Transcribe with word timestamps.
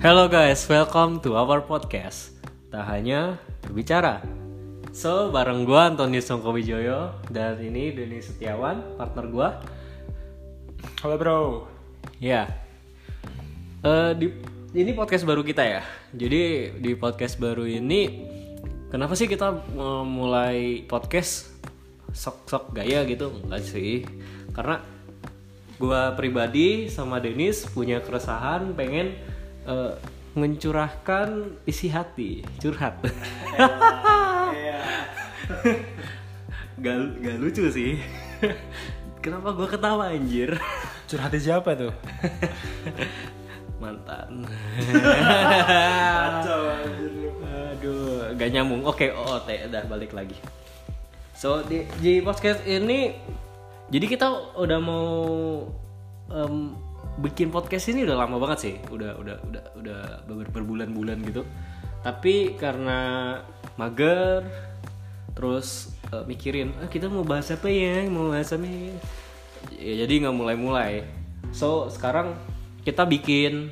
Hello 0.00 0.32
guys, 0.32 0.64
welcome 0.64 1.20
to 1.20 1.36
our 1.36 1.60
podcast. 1.60 2.32
Tak 2.72 2.88
hanya 2.88 3.36
berbicara. 3.60 4.24
So, 4.96 5.28
bareng 5.28 5.68
gua 5.68 5.92
Antonius 5.92 6.24
Songkowijoyo 6.24 7.20
dan 7.28 7.60
ini 7.60 7.92
Denny 7.92 8.24
Setiawan, 8.24 8.96
partner 8.96 9.28
gua. 9.28 9.48
Halo 11.04 11.20
bro. 11.20 11.40
Ya. 12.16 12.48
Eh, 13.84 14.16
di 14.16 14.32
ini 14.72 14.96
podcast 14.96 15.28
baru 15.28 15.44
kita 15.44 15.68
ya. 15.68 15.84
Jadi 16.16 16.72
di 16.80 16.96
podcast 16.96 17.36
baru 17.36 17.68
ini 17.68 18.24
kenapa 18.88 19.12
sih 19.12 19.28
kita 19.28 19.52
mulai 20.08 20.80
podcast 20.88 21.52
sok-sok 22.16 22.72
gaya 22.72 23.04
gitu? 23.04 23.36
Enggak 23.44 23.68
sih. 23.68 24.08
Karena 24.56 24.80
gua 25.76 26.16
pribadi 26.16 26.88
sama 26.88 27.20
Denis 27.20 27.68
punya 27.68 28.00
keresahan 28.00 28.72
pengen 28.72 29.29
eh, 29.66 29.92
mencurahkan 30.38 31.58
isi 31.66 31.90
hati, 31.90 32.46
curhat. 32.62 33.00
gak, 36.80 36.96
gak 37.20 37.36
lucu 37.40 37.66
sih. 37.68 37.98
Kenapa 39.24 39.52
gua 39.52 39.68
ketawa 39.68 40.14
anjir? 40.14 40.56
Curhatin 41.10 41.42
siapa 41.42 41.76
tuh? 41.76 41.92
mantan 43.80 44.44
Kacau 44.92 46.62
anjir 46.68 47.32
aduh 47.50 48.36
gak 48.36 48.50
nyambung 48.52 48.84
oke 48.84 49.08
OOT 49.08 49.48
udah 49.72 49.82
balik 49.88 50.12
lagi 50.12 50.36
so 51.32 51.64
di, 51.64 51.88
di 52.04 52.20
podcast 52.20 52.60
ini 52.68 53.16
jadi 53.88 54.06
kita 54.06 54.54
udah 54.60 54.78
mau 54.78 55.08
em, 56.30 56.76
bikin 57.20 57.52
podcast 57.52 57.92
ini 57.92 58.08
udah 58.08 58.16
lama 58.16 58.40
banget 58.40 58.58
sih. 58.58 58.74
Udah 58.88 59.14
udah 59.20 59.36
udah 59.44 59.64
udah 59.76 60.00
ber- 60.24 60.50
berbulan-bulan 60.50 61.20
gitu. 61.28 61.44
Tapi 62.00 62.56
karena 62.56 62.98
mager 63.76 64.48
terus 65.36 65.92
eh, 66.10 66.24
mikirin 66.24 66.72
ah, 66.80 66.88
kita 66.88 67.12
mau 67.12 67.22
bahas 67.22 67.52
apa 67.52 67.68
ya? 67.68 68.08
Mau 68.08 68.32
bahas 68.32 68.50
apa 68.50 68.64
ya? 68.64 68.96
Ya, 69.76 69.92
jadi 70.04 70.26
nggak 70.26 70.36
mulai-mulai. 70.36 71.04
So 71.52 71.92
sekarang 71.92 72.32
kita 72.82 73.04
bikin 73.04 73.70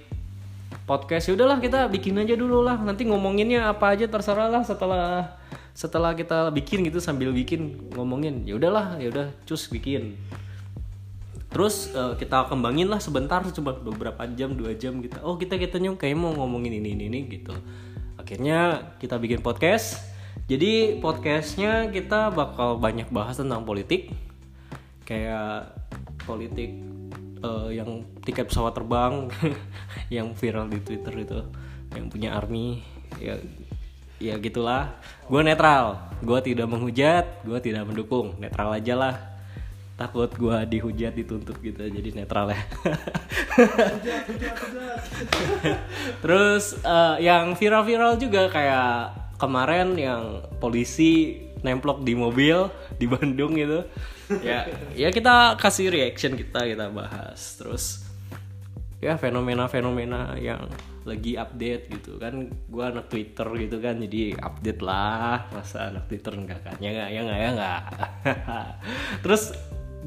podcast. 0.85 1.33
Ya 1.33 1.37
udahlah 1.37 1.59
kita 1.65 1.89
bikin 1.89 2.21
aja 2.21 2.37
dulu 2.37 2.61
lah. 2.61 2.77
Nanti 2.77 3.09
ngomonginnya 3.09 3.73
apa 3.73 3.97
aja 3.97 4.05
terserah 4.05 4.53
lah 4.53 4.63
setelah 4.63 5.41
setelah 5.73 6.13
kita 6.13 6.53
bikin 6.53 6.85
gitu 6.85 7.01
sambil 7.01 7.33
bikin 7.33 7.93
ngomongin. 7.97 8.45
Ya 8.45 8.61
udahlah 8.61 9.01
ya 9.01 9.09
udah 9.09 9.33
cus 9.49 9.73
bikin 9.73 10.21
terus 11.49 11.89
eh, 11.97 12.15
kita 12.21 12.49
kembangin 12.49 12.93
lah 12.93 13.01
sebentar 13.01 13.41
cuma 13.53 13.73
beberapa 13.73 14.25
jam 14.37 14.53
dua 14.53 14.77
jam 14.77 15.01
gitu. 15.01 15.17
Oh 15.25 15.41
kita 15.41 15.57
kita 15.57 15.81
nyung 15.81 15.97
kayak 15.97 16.17
mau 16.17 16.33
ngomongin 16.37 16.77
ini 16.77 16.93
ini 16.93 17.05
ini 17.09 17.21
gitu. 17.29 17.57
Akhirnya 18.21 18.93
kita 19.01 19.17
bikin 19.17 19.41
podcast. 19.41 19.97
Jadi 20.49 20.97
podcastnya 21.01 21.93
kita 21.93 22.33
bakal 22.33 22.81
banyak 22.81 23.09
bahas 23.09 23.41
tentang 23.41 23.65
politik. 23.65 24.13
Kayak 25.09 25.73
politik 26.29 26.77
eh, 27.41 27.69
yang 27.73 28.05
tiket 28.21 28.53
pesawat 28.53 28.77
terbang 28.77 29.33
yang 30.15 30.37
viral 30.37 30.69
di 30.69 30.85
Twitter 30.85 31.15
itu 31.17 31.41
yang 31.97 32.13
punya 32.13 32.37
army 32.37 32.85
ya 33.17 33.41
ya 34.21 34.37
gitulah. 34.37 35.01
Gue 35.33 35.41
netral. 35.41 36.13
Gue 36.21 36.45
tidak 36.45 36.69
menghujat 36.69 37.41
gue 37.49 37.59
tidak 37.65 37.89
mendukung. 37.89 38.37
Netral 38.37 38.77
aja 38.77 38.93
lah 38.93 39.38
takut 39.99 40.31
gue 40.31 40.57
dihujat 40.71 41.11
dituntut 41.19 41.59
gitu 41.59 41.83
jadi 41.91 42.15
netral 42.15 42.55
ya. 42.55 42.63
Terus 46.23 46.79
eh, 46.87 47.17
yang 47.27 47.59
viral-viral 47.59 48.15
juga 48.23 48.47
kayak 48.47 49.19
kemarin 49.43 49.99
yang 49.99 50.47
polisi 50.63 51.43
nemplok 51.67 52.07
di 52.07 52.15
mobil 52.15 52.71
di 52.95 53.11
Bandung 53.11 53.59
gitu. 53.59 53.83
Ya 54.39 54.71
ya 54.95 55.11
kita 55.11 55.59
kasih 55.59 55.91
reaction 55.91 56.39
kita 56.39 56.63
kita 56.63 56.95
bahas. 56.95 57.59
Terus 57.59 58.07
ya 59.03 59.19
fenomena-fenomena 59.19 60.39
yang 60.39 60.63
lagi 61.03 61.35
update 61.35 61.91
gitu 61.91 62.23
kan. 62.23 62.47
Gua 62.71 62.95
anak 62.95 63.11
Twitter 63.11 63.51
gitu 63.67 63.83
kan 63.83 63.99
jadi 63.99 64.39
update 64.39 64.79
lah. 64.79 65.51
Masa 65.51 65.91
anak 65.91 66.07
Twitter 66.07 66.39
enggak 66.39 66.63
kan 66.63 66.79
ya 66.79 66.95
enggak 66.95 67.11
ya 67.11 67.21
enggak 67.27 67.39
ya 67.39 67.49
enggak. 67.51 67.81
Terus 69.27 69.43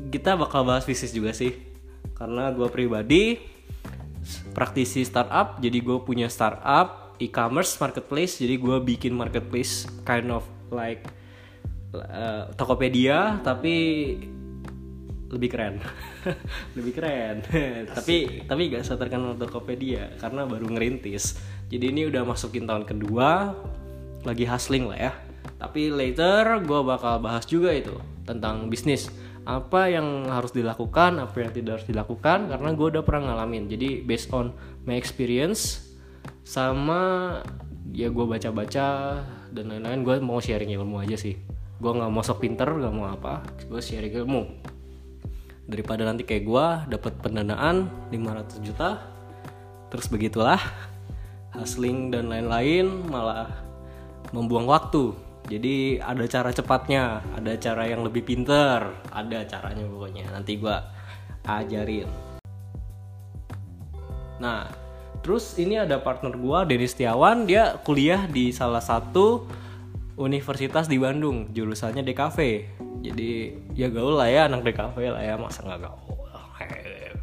kita 0.09 0.33
bakal 0.39 0.65
bahas 0.65 0.87
bisnis 0.87 1.13
juga 1.13 1.35
sih. 1.35 1.53
Karena 2.17 2.49
gua 2.49 2.71
pribadi 2.71 3.37
praktisi 4.53 5.01
startup 5.01 5.57
jadi 5.57 5.81
gue 5.81 5.97
punya 6.05 6.29
startup 6.29 7.17
e-commerce 7.17 7.77
marketplace 7.81 8.41
jadi 8.41 8.55
gue 8.57 8.77
bikin 8.81 9.13
marketplace 9.17 9.89
kind 10.05 10.29
of 10.29 10.45
like 10.69 11.05
uh, 11.93 12.49
Tokopedia 12.55 13.41
tapi 13.41 13.73
lebih 15.31 15.47
keren. 15.47 15.79
Lebih 16.75 16.91
keren. 16.91 17.39
Tapi 17.95 18.43
tapi 18.43 18.67
gak 18.67 18.83
terkenal 18.83 19.39
Tokopedia 19.39 20.11
karena 20.19 20.43
baru 20.43 20.67
ngerintis. 20.67 21.39
Jadi 21.71 21.87
ini 21.87 22.03
udah 22.11 22.27
masukin 22.27 22.67
tahun 22.67 22.83
kedua 22.83 23.55
lagi 24.27 24.43
hustling 24.43 24.91
lah 24.91 24.99
ya. 25.07 25.13
Tapi 25.55 25.87
later 25.87 26.59
gue 26.59 26.79
bakal 26.83 27.23
bahas 27.23 27.47
juga 27.47 27.71
itu 27.71 27.95
tentang 28.27 28.67
bisnis 28.67 29.07
apa 29.41 29.89
yang 29.89 30.29
harus 30.29 30.53
dilakukan 30.53 31.17
apa 31.17 31.33
yang 31.41 31.51
tidak 31.51 31.81
harus 31.81 31.87
dilakukan 31.89 32.49
karena 32.49 32.69
gue 32.77 32.87
udah 32.97 33.03
pernah 33.05 33.33
ngalamin. 33.33 33.65
Jadi 33.65 34.05
based 34.05 34.29
on 34.33 34.53
my 34.85 34.93
experience 34.97 35.89
sama 36.45 37.41
ya 37.89 38.13
gue 38.13 38.25
baca-baca 38.25 39.19
dan 39.51 39.65
lain-lain 39.67 40.01
gue 40.05 40.15
mau 40.21 40.37
sharing 40.37 40.69
ilmu 40.77 41.01
aja 41.01 41.17
sih. 41.17 41.37
Gue 41.81 41.91
nggak 41.97 42.11
mau 42.13 42.21
sok 42.21 42.45
pinter 42.45 42.69
nggak 42.69 42.93
mau 42.93 43.09
apa 43.09 43.41
gue 43.65 43.81
sharing 43.81 44.13
ilmu. 44.21 44.43
Daripada 45.65 46.05
nanti 46.05 46.27
kayak 46.27 46.43
gue 46.45 46.65
dapat 46.97 47.13
pendanaan 47.21 47.89
500 48.13 48.61
juta 48.61 49.01
terus 49.91 50.07
begitulah 50.07 50.59
hustling 51.51 52.15
dan 52.15 52.31
lain-lain 52.31 52.87
malah 53.11 53.51
membuang 54.31 54.63
waktu 54.63 55.11
jadi 55.49 56.03
ada 56.03 56.25
cara 56.29 56.49
cepatnya 56.53 57.25
ada 57.33 57.57
cara 57.57 57.89
yang 57.89 58.05
lebih 58.05 58.25
pinter 58.25 58.91
ada 59.09 59.39
caranya 59.45 59.83
pokoknya. 59.87 60.29
Nanti 60.29 60.59
gue 60.59 60.77
ajarin. 61.47 62.09
Nah 64.41 64.69
terus 65.21 65.57
ini 65.61 65.77
ada 65.77 66.01
partner 66.01 66.33
gue 66.37 66.59
Denis 66.69 66.93
Setiawan. 66.93 67.49
Dia 67.49 67.77
kuliah 67.81 68.25
di 68.29 68.53
salah 68.53 68.81
satu 68.81 69.45
universitas 70.21 70.85
di 70.85 71.01
Bandung 71.01 71.49
jurusannya 71.49 72.05
DKV 72.05 72.37
jadi 73.01 73.57
ya 73.73 73.89
gaul 73.89 74.13
lah 74.21 74.29
ya 74.29 74.45
anak 74.45 74.61
DKV 74.61 74.95
lah 75.17 75.23
ya 75.25 75.35
masa 75.35 75.65
nggak 75.65 75.81
gaul? 75.81 76.19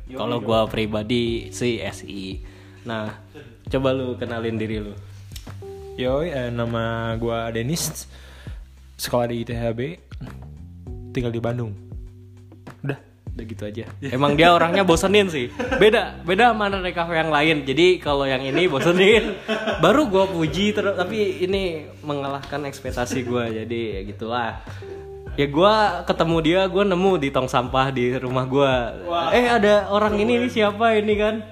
Kalau 0.09 0.41
gue 0.41 0.61
pribadi 0.73 1.53
sih 1.55 1.79
SI 1.79 2.43
nah 2.83 3.13
coba 3.69 3.93
lu 3.93 4.17
kenalin 4.17 4.57
diri 4.57 4.81
lu 4.81 4.97
Yoi, 5.99 6.31
eh, 6.31 6.47
nama 6.55 7.11
gua 7.19 7.51
Denis. 7.51 8.07
Sekolah 8.95 9.35
di 9.35 9.43
ITHB. 9.43 9.99
Tinggal 11.11 11.35
di 11.35 11.43
Bandung. 11.43 11.75
Udah. 12.87 13.03
udah 13.35 13.43
gitu 13.43 13.67
aja. 13.67 13.83
Emang 14.15 14.39
dia 14.39 14.55
orangnya 14.55 14.87
bosenin 14.87 15.27
sih. 15.27 15.51
Beda 15.83 16.23
beda 16.23 16.55
mana 16.55 16.79
dari 16.79 16.95
kafe 16.95 17.19
yang 17.19 17.35
lain. 17.35 17.67
Jadi 17.67 17.99
kalau 17.99 18.31
yang 18.31 18.47
ini 18.47 18.71
bosenin. 18.71 19.43
Baru 19.83 20.07
gue 20.07 20.23
puji 20.31 20.71
terus 20.71 20.95
tapi 20.95 21.43
ini 21.43 21.91
mengalahkan 22.07 22.63
ekspektasi 22.71 23.27
gue 23.27 23.67
jadi 23.67 23.81
ya 23.99 24.01
gitulah. 24.07 24.63
Ya 25.35 25.51
gue 25.51 25.75
ketemu 26.07 26.37
dia 26.47 26.61
gue 26.71 26.85
nemu 26.95 27.13
di 27.27 27.35
tong 27.35 27.51
sampah 27.51 27.91
di 27.91 28.15
rumah 28.15 28.47
gue 28.47 28.73
eh 29.35 29.51
ada 29.51 29.91
orang 29.91 30.15
ini 30.15 30.47
nih 30.47 30.63
siapa 30.63 30.95
ini 30.95 31.15
kan? 31.19 31.43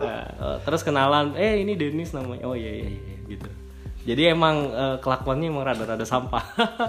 Nah, 0.00 0.64
terus 0.64 0.80
kenalan 0.80 1.36
eh 1.36 1.60
ini 1.60 1.76
Denis 1.76 2.16
namanya. 2.16 2.48
Oh 2.48 2.56
iya 2.56 2.72
iya, 2.72 2.88
iya 2.88 3.16
gitu 3.28 3.61
jadi 4.02 4.34
emang 4.34 4.74
eh, 4.74 4.96
kelakuannya 4.98 5.46
emang 5.46 5.64
rada-rada 5.66 6.02
sampah. 6.02 6.42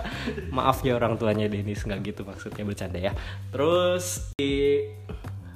Maaf 0.57 0.81
ya 0.81 0.97
orang 0.97 1.21
tuanya 1.21 1.45
Denis. 1.45 1.85
Nggak 1.85 1.99
gitu 2.09 2.21
maksudnya 2.25 2.65
bercanda 2.65 2.97
ya. 2.97 3.13
Terus 3.53 4.33
di 4.33 4.81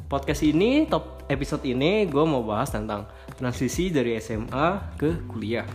podcast 0.06 0.46
ini 0.46 0.86
top 0.86 1.26
episode 1.28 1.66
ini 1.66 2.06
gue 2.06 2.24
mau 2.24 2.46
bahas 2.46 2.70
tentang 2.70 3.10
transisi 3.34 3.90
dari 3.90 4.22
SMA 4.22 4.98
ke 5.02 5.26
kuliah. 5.26 5.66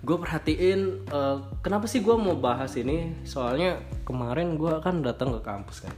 Gue 0.00 0.16
perhatiin 0.16 1.04
eh, 1.04 1.36
kenapa 1.60 1.84
sih 1.84 2.00
gue 2.00 2.16
mau 2.16 2.32
bahas 2.40 2.72
ini? 2.80 3.12
Soalnya 3.28 3.84
kemarin 4.08 4.56
gue 4.56 4.72
kan 4.80 5.04
datang 5.04 5.36
ke 5.36 5.40
kampus 5.44 5.84
kan. 5.84 5.92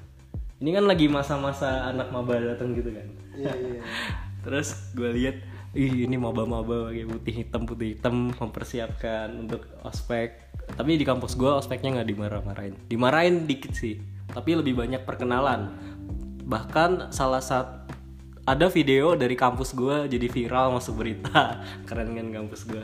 Ini 0.59 0.75
kan 0.75 0.91
lagi 0.91 1.07
masa-masa 1.07 1.95
anak 1.95 2.11
maba 2.11 2.35
datang 2.43 2.75
gitu 2.75 2.91
kan. 2.91 3.07
Terus 4.43 4.75
gue 4.99 5.11
lihat 5.15 5.39
ih 5.77 6.09
ini 6.09 6.17
maba-maba 6.17 6.89
pakai 6.89 7.05
putih 7.05 7.35
hitam 7.45 7.69
putih 7.69 7.97
hitam 7.97 8.33
mempersiapkan 8.33 9.49
untuk 9.49 9.69
ospek. 9.85 10.49
Tapi 10.69 11.01
di 11.01 11.05
kampus 11.05 11.37
gue 11.37 11.49
ospeknya 11.49 12.01
nggak 12.01 12.09
dimarah-marahin. 12.09 12.75
Dimarahin 12.89 13.45
dikit 13.49 13.73
sih 13.77 14.01
tapi 14.29 14.57
lebih 14.57 14.77
banyak 14.77 15.03
perkenalan. 15.05 15.73
Bahkan 16.45 17.13
salah 17.13 17.41
satu 17.41 17.89
ada 18.49 18.67
video 18.73 19.13
dari 19.13 19.37
kampus 19.37 19.77
gue 19.77 20.09
jadi 20.09 20.25
viral 20.25 20.73
masuk 20.73 21.05
berita 21.05 21.61
keren 21.89 22.17
kan 22.17 22.33
kampus 22.33 22.65
gue 22.65 22.81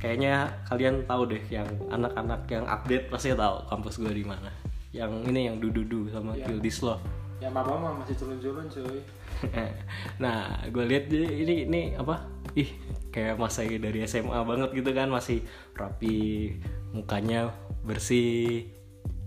kayaknya 0.00 0.48
kalian 0.64 1.04
tahu 1.04 1.28
deh 1.28 1.44
yang 1.52 1.68
anak-anak 1.92 2.48
yang 2.48 2.64
update 2.64 3.12
pasti 3.12 3.36
tahu 3.36 3.68
kampus 3.68 4.00
gue 4.00 4.12
di 4.12 4.24
mana. 4.24 4.48
Yang 4.94 5.12
ini 5.28 5.40
yang 5.50 5.56
dududu 5.60 6.08
sama 6.08 6.38
Iya. 6.38 6.48
Kill 6.48 6.60
This 6.64 6.80
Love 6.80 7.23
Ya 7.44 7.52
mama 7.52 7.76
mah 7.76 7.92
masih 8.00 8.16
culun-culun 8.16 8.64
cuy. 8.72 9.04
nah 10.22 10.64
gue 10.64 10.84
lihat 10.88 11.12
ini 11.12 11.68
ini 11.68 11.80
apa? 11.92 12.24
Ih 12.56 12.72
kayak 13.12 13.36
masa 13.36 13.68
dari 13.68 14.00
SMA 14.08 14.40
banget 14.48 14.72
gitu 14.72 14.96
kan 14.96 15.12
masih 15.12 15.44
rapi 15.76 16.56
mukanya 16.96 17.52
bersih 17.84 18.64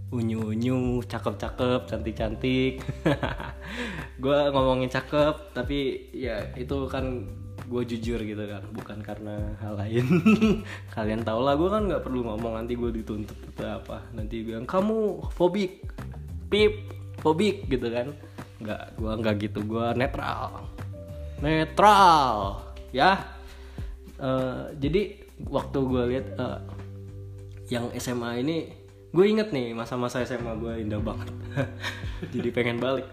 unyu 0.10 0.50
unyu 0.50 1.06
cakep 1.06 1.38
cakep 1.38 1.82
cantik 1.86 2.16
cantik 2.18 2.74
gue 4.24 4.40
ngomongin 4.56 4.90
cakep 4.90 5.52
tapi 5.52 6.10
ya 6.16 6.42
itu 6.58 6.88
kan 6.90 7.28
gue 7.68 7.84
jujur 7.84 8.24
gitu 8.24 8.44
kan 8.48 8.64
bukan 8.72 9.04
karena 9.04 9.54
hal 9.60 9.76
lain. 9.76 10.08
Kalian 10.96 11.22
tau 11.28 11.44
lah 11.44 11.54
gue 11.60 11.70
kan 11.70 11.86
nggak 11.86 12.02
perlu 12.02 12.24
ngomong 12.24 12.64
nanti 12.64 12.80
gue 12.80 12.90
dituntut 12.96 13.36
atau 13.54 13.84
apa. 13.84 14.08
Nanti 14.16 14.42
bilang 14.42 14.64
kamu 14.64 15.28
fobik. 15.36 15.84
Pip 16.48 16.97
fobik 17.22 17.68
gitu 17.68 17.88
kan. 17.90 18.14
Nggak 18.62 18.84
gue 18.98 19.12
nggak 19.22 19.36
gitu 19.44 19.60
gue 19.66 19.88
netral. 19.98 20.68
Netral 21.42 22.62
ya. 22.92 23.38
Eh, 24.18 24.64
jadi 24.82 25.02
waktu 25.46 25.78
gue 25.78 26.04
lihat 26.16 26.28
eh, 26.38 26.60
yang 27.70 27.92
SMA 28.00 28.42
ini 28.42 28.58
gue 29.14 29.26
inget 29.26 29.54
nih 29.54 29.74
masa-masa 29.78 30.24
SMA 30.26 30.58
gue 30.58 30.74
indah 30.82 31.02
banget. 31.02 31.30
Jadi 32.34 32.50
pengen 32.50 32.82
balik. 32.82 33.08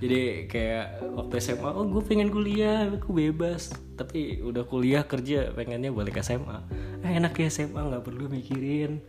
Jadi 0.00 0.48
kayak 0.48 1.04
waktu 1.12 1.44
SMA 1.44 1.70
oh 1.76 1.84
gue 1.84 2.02
pengen 2.06 2.32
kuliah 2.32 2.88
aku 2.88 3.10
bebas. 3.12 3.74
Tapi 3.98 4.40
udah 4.40 4.64
kuliah 4.64 5.04
kerja 5.04 5.52
pengennya 5.52 5.92
balik 5.92 6.22
SMA 6.22 6.90
eh, 7.04 7.12
enak 7.16 7.36
ya 7.36 7.48
SMA 7.48 7.80
nggak 7.80 8.04
perlu 8.04 8.28
mikirin 8.28 9.00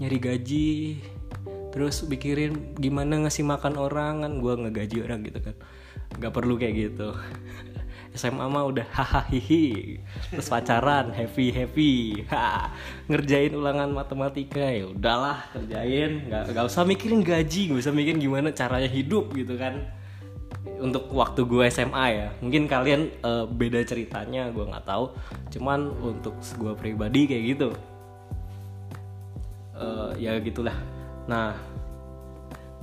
nyari 0.00 0.18
gaji 0.20 1.00
terus 1.70 2.02
mikirin 2.06 2.74
gimana 2.76 3.26
ngasih 3.26 3.46
makan 3.46 3.78
orang 3.78 4.26
kan 4.26 4.32
gue 4.42 4.54
ngegaji 4.66 4.96
orang 5.06 5.20
gitu 5.26 5.38
kan. 5.42 5.56
Nggak 6.18 6.32
perlu 6.34 6.54
kayak 6.58 6.74
gitu. 6.76 7.14
SMA 8.10 8.42
mah 8.50 8.66
udah 8.66 8.82
hahaha 8.90 9.38
terus 10.34 10.50
pacaran 10.50 11.14
happy 11.14 11.54
happy. 11.54 12.26
Ha, 12.26 12.74
ngerjain 13.06 13.54
ulangan 13.54 13.94
matematika 13.94 14.66
ya 14.66 14.90
udahlah 14.90 15.46
kerjain. 15.54 16.26
Nggak 16.26 16.50
nggak 16.50 16.64
usah 16.66 16.82
mikirin 16.82 17.22
gaji 17.22 17.70
nggak 17.70 17.82
usah 17.86 17.94
mikirin 17.94 18.18
gimana 18.18 18.50
caranya 18.50 18.90
hidup 18.90 19.30
gitu 19.38 19.54
kan. 19.54 19.86
Untuk 20.82 21.06
waktu 21.14 21.46
gue 21.46 21.70
SMA 21.70 22.06
ya. 22.10 22.28
Mungkin 22.42 22.66
kalian 22.66 23.14
eh, 23.22 23.44
beda 23.46 23.86
ceritanya 23.86 24.50
gue 24.50 24.66
nggak 24.66 24.90
tahu. 24.90 25.14
Cuman 25.54 25.94
untuk 26.02 26.34
gue 26.42 26.74
pribadi 26.74 27.30
kayak 27.30 27.44
gitu. 27.54 27.70
Eh, 29.80 30.10
ya 30.18 30.34
gitulah 30.42 30.74
nah 31.28 31.56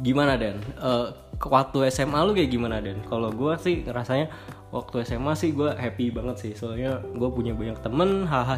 gimana 0.02 0.38
Den? 0.38 0.62
Eh, 0.78 1.08
ke 1.38 1.48
waktu 1.50 1.90
SMA 1.94 2.18
lu 2.26 2.34
kayak 2.34 2.50
gimana 2.50 2.82
Den? 2.82 3.02
Kalau 3.06 3.30
gue 3.34 3.54
sih 3.62 3.86
ngerasanya 3.86 4.30
waktu 4.70 5.06
SMA 5.08 5.34
sih 5.38 5.54
gue 5.54 5.70
happy 5.74 6.14
banget 6.14 6.38
sih. 6.38 6.52
Soalnya 6.54 7.02
gue 7.02 7.30
punya 7.34 7.54
banyak 7.54 7.78
temen 7.82 8.26
hahaha 8.30 8.58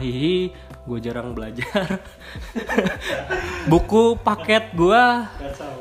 gue 0.88 1.00
jarang 1.00 1.36
belajar. 1.36 2.00
Buku 3.72 4.20
paket 4.20 4.76
gue 4.76 5.04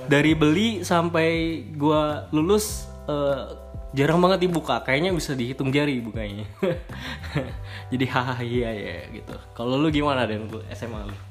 dari 0.06 0.33
beli 0.35 0.83
sampai 0.87 1.62
gue 1.75 2.03
lulus 2.35 2.87
eh, 3.11 3.43
jarang 3.94 4.23
banget 4.23 4.47
dibuka. 4.47 4.83
Kayaknya 4.83 5.11
bisa 5.15 5.35
dihitung 5.35 5.75
jari 5.75 5.99
bukanya. 5.99 6.47
Jadi 7.91 8.05
hahaha 8.06 8.44
ya 8.47 9.11
gitu. 9.11 9.35
Kalau 9.59 9.75
lu 9.75 9.91
gimana 9.91 10.27
lu 10.27 10.62
SMA 10.75 11.03
lu 11.03 11.28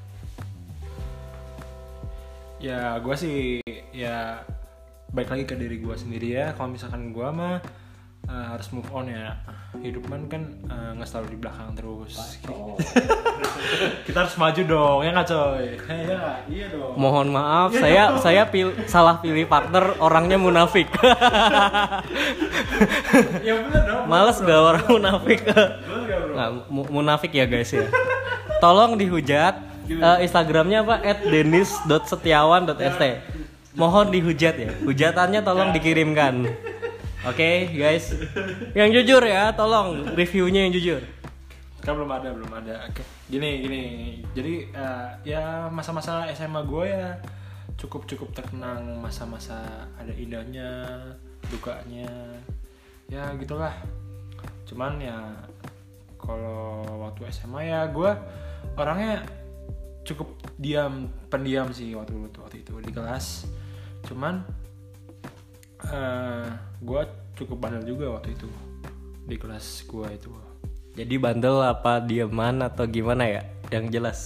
Ya 2.58 2.98
gue 2.98 3.16
sih 3.16 3.62
ya 3.94 4.42
baik 5.08 5.30
lagi 5.30 5.46
ke 5.46 5.56
diri 5.56 5.78
gue 5.78 5.96
sendiri 5.96 6.28
ya. 6.34 6.54
Kalau 6.54 6.70
misalkan 6.70 7.14
gue 7.14 7.28
mah 7.30 7.62
eh, 8.26 8.46
harus 8.50 8.68
move 8.72 8.90
on 8.90 9.08
ya. 9.08 9.38
Hidup 9.78 10.10
man 10.10 10.26
kan 10.26 10.42
eh, 10.66 10.90
nggak 10.98 11.06
selalu 11.06 11.28
di 11.32 11.38
belakang 11.38 11.70
terus. 11.78 12.18
Kita 14.10 14.18
harus 14.26 14.36
maju 14.36 14.62
dong 14.64 15.00
ya 15.06 15.10
nggak 15.14 15.28
coy? 15.28 15.66
Ya 15.86 16.42
iya 16.50 16.66
dong. 16.74 16.98
Mohon 16.98 17.28
maaf, 17.32 17.70
saya 17.72 18.18
saya 18.18 18.50
pil- 18.50 18.74
salah 18.90 19.22
pilih 19.22 19.46
partner, 19.46 19.94
orangnya 20.02 20.42
munafik. 20.42 20.90
ya 23.48 23.54
bener 23.54 23.82
dong. 23.86 24.04
Males 24.10 24.38
gak 24.42 24.58
orang 24.58 24.86
munafik? 24.90 25.40
Nggak, 26.34 26.50
mu- 26.74 26.90
munafik 26.92 27.32
ya 27.34 27.46
guys 27.46 27.70
ya. 27.70 27.86
Tolong 28.58 28.98
dihujat. 28.98 29.77
Eh, 29.88 30.18
Instagramnya 30.28 30.84
apa? 30.84 31.00
@denis.setiawan.st. 31.32 33.04
Mohon 33.78 34.12
dihujat 34.12 34.56
ya. 34.60 34.72
Hujatannya 34.84 35.40
tolong 35.46 35.72
dikirimkan. 35.72 36.44
Oke 37.28 37.72
guys. 37.76 38.12
Yang 38.76 39.02
jujur 39.02 39.24
ya, 39.24 39.56
tolong 39.56 40.16
reviewnya 40.16 40.68
yang 40.68 40.74
jujur. 40.76 41.02
Kan 41.84 41.96
belum 41.96 42.12
ada, 42.12 42.36
belum 42.36 42.52
ada. 42.52 42.84
Oke. 42.90 43.04
Gini, 43.32 43.64
gini. 43.64 43.84
Jadi 44.36 44.72
eh, 44.76 45.08
ya 45.24 45.72
masa-masa 45.72 46.28
SMA 46.36 46.62
gue 46.68 46.86
ya 46.88 47.16
cukup 47.78 48.10
cukup 48.10 48.34
terkenang 48.34 49.00
masa-masa 49.00 49.88
ada 49.96 50.12
indahnya, 50.12 51.00
dukanya. 51.48 52.10
Ya 53.08 53.24
gitulah. 53.40 53.72
Cuman 54.68 55.00
ya 55.00 55.16
kalau 56.20 56.84
waktu 57.08 57.30
SMA 57.32 57.72
ya 57.72 57.88
gue 57.88 58.12
orangnya 58.76 59.24
cukup 60.08 60.40
diam, 60.56 61.12
pendiam 61.28 61.68
sih 61.76 61.92
waktu 61.92 62.16
itu 62.16 62.40
waktu 62.40 62.58
itu 62.64 62.74
di 62.80 62.92
kelas. 62.96 63.52
Cuman 64.08 64.48
eh 65.92 66.48
gue 66.80 67.02
cukup 67.38 67.58
bandel 67.60 67.84
juga 67.84 68.16
waktu 68.16 68.34
itu 68.34 68.48
di 69.28 69.36
kelas 69.36 69.84
gue 69.84 70.08
itu. 70.16 70.32
Jadi 70.98 71.16
bandel 71.22 71.62
apa 71.62 72.02
dieman 72.02 72.64
atau 72.64 72.88
gimana 72.90 73.28
ya? 73.28 73.44
Yang 73.68 73.86
jelas. 73.92 74.20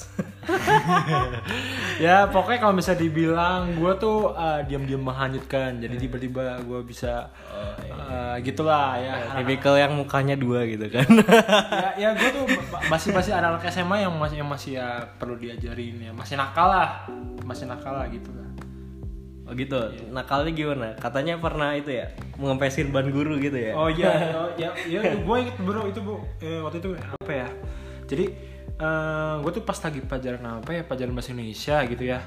ya 2.06 2.30
pokoknya 2.30 2.60
kalau 2.62 2.78
bisa 2.78 2.94
dibilang 2.94 3.74
gue 3.74 3.94
tuh 3.98 4.38
uh, 4.38 4.62
diam-diam 4.66 5.02
menghanyutkan. 5.02 5.82
Jadi 5.82 5.96
tiba-tiba 5.98 6.62
gue 6.62 6.80
bisa 6.86 7.34
uh, 7.50 8.38
gitulah 8.46 9.02
ya. 9.02 9.42
Tipikal 9.42 9.82
yang 9.82 9.98
mukanya 9.98 10.38
dua 10.38 10.70
gitu 10.70 10.86
kan. 10.94 11.10
ya, 11.86 11.89
ya 11.98 12.10
gue 12.13 12.30
tuh 12.38 12.46
ma- 12.70 12.86
masih 12.94 13.10
masih 13.18 13.34
anak-anak 13.34 13.65
SMA 13.74 14.06
yang 14.06 14.13
masih 14.13 14.38
yang 14.46 14.50
masih 14.50 14.72
ya 14.77 15.10
perlu 15.18 15.34
diajarin 15.42 15.98
ya. 15.98 16.12
Masih 16.13 16.38
nakal 16.38 16.70
lah. 16.70 16.89
Masih 17.42 17.65
nakal 17.65 17.98
lah 17.98 18.06
gitu 18.13 18.30
lah. 18.30 18.42
Oh 19.50 19.58
gitu. 19.58 19.75
Nakalnya 20.15 20.51
gimana? 20.56 20.88
Katanya 20.96 21.36
pernah 21.42 21.75
itu 21.75 21.92
ya, 21.92 22.08
mengempesin 22.39 22.88
ban 22.94 23.10
guru 23.12 23.36
gitu 23.36 23.60
ya. 23.60 23.75
oh 23.75 23.92
iya. 23.92 24.32
Oh, 24.32 24.48
ya 24.62 24.72
ya 24.88 25.01
gue 25.18 25.36
inget 25.44 25.58
bro 25.60 25.84
itu 25.89 26.00
bu. 26.00 26.22
Eh, 26.39 26.63
waktu 26.63 26.77
itu 26.80 26.96
apa 26.96 27.34
ya? 27.34 27.48
Jadi 28.08 28.32
gue 29.42 29.51
tuh 29.51 29.63
pas 29.66 29.78
lagi 29.78 30.00
pelajaran 30.01 30.44
apa 30.62 30.70
ya 30.74 30.82
pelajaran 30.86 31.13
bahasa 31.13 31.32
Indonesia 31.34 31.78
gitu 31.86 32.04
ya. 32.06 32.20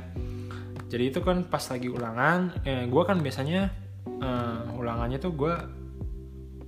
Jadi 0.90 1.04
itu 1.10 1.18
kan 1.24 1.42
pas 1.48 1.62
lagi 1.70 1.88
ulangan 1.90 2.54
eh, 2.62 2.86
gue 2.86 3.02
kan 3.02 3.18
biasanya 3.18 3.72
eh, 4.06 4.78
ulangannya 4.78 5.18
tuh 5.18 5.32
gue 5.34 5.54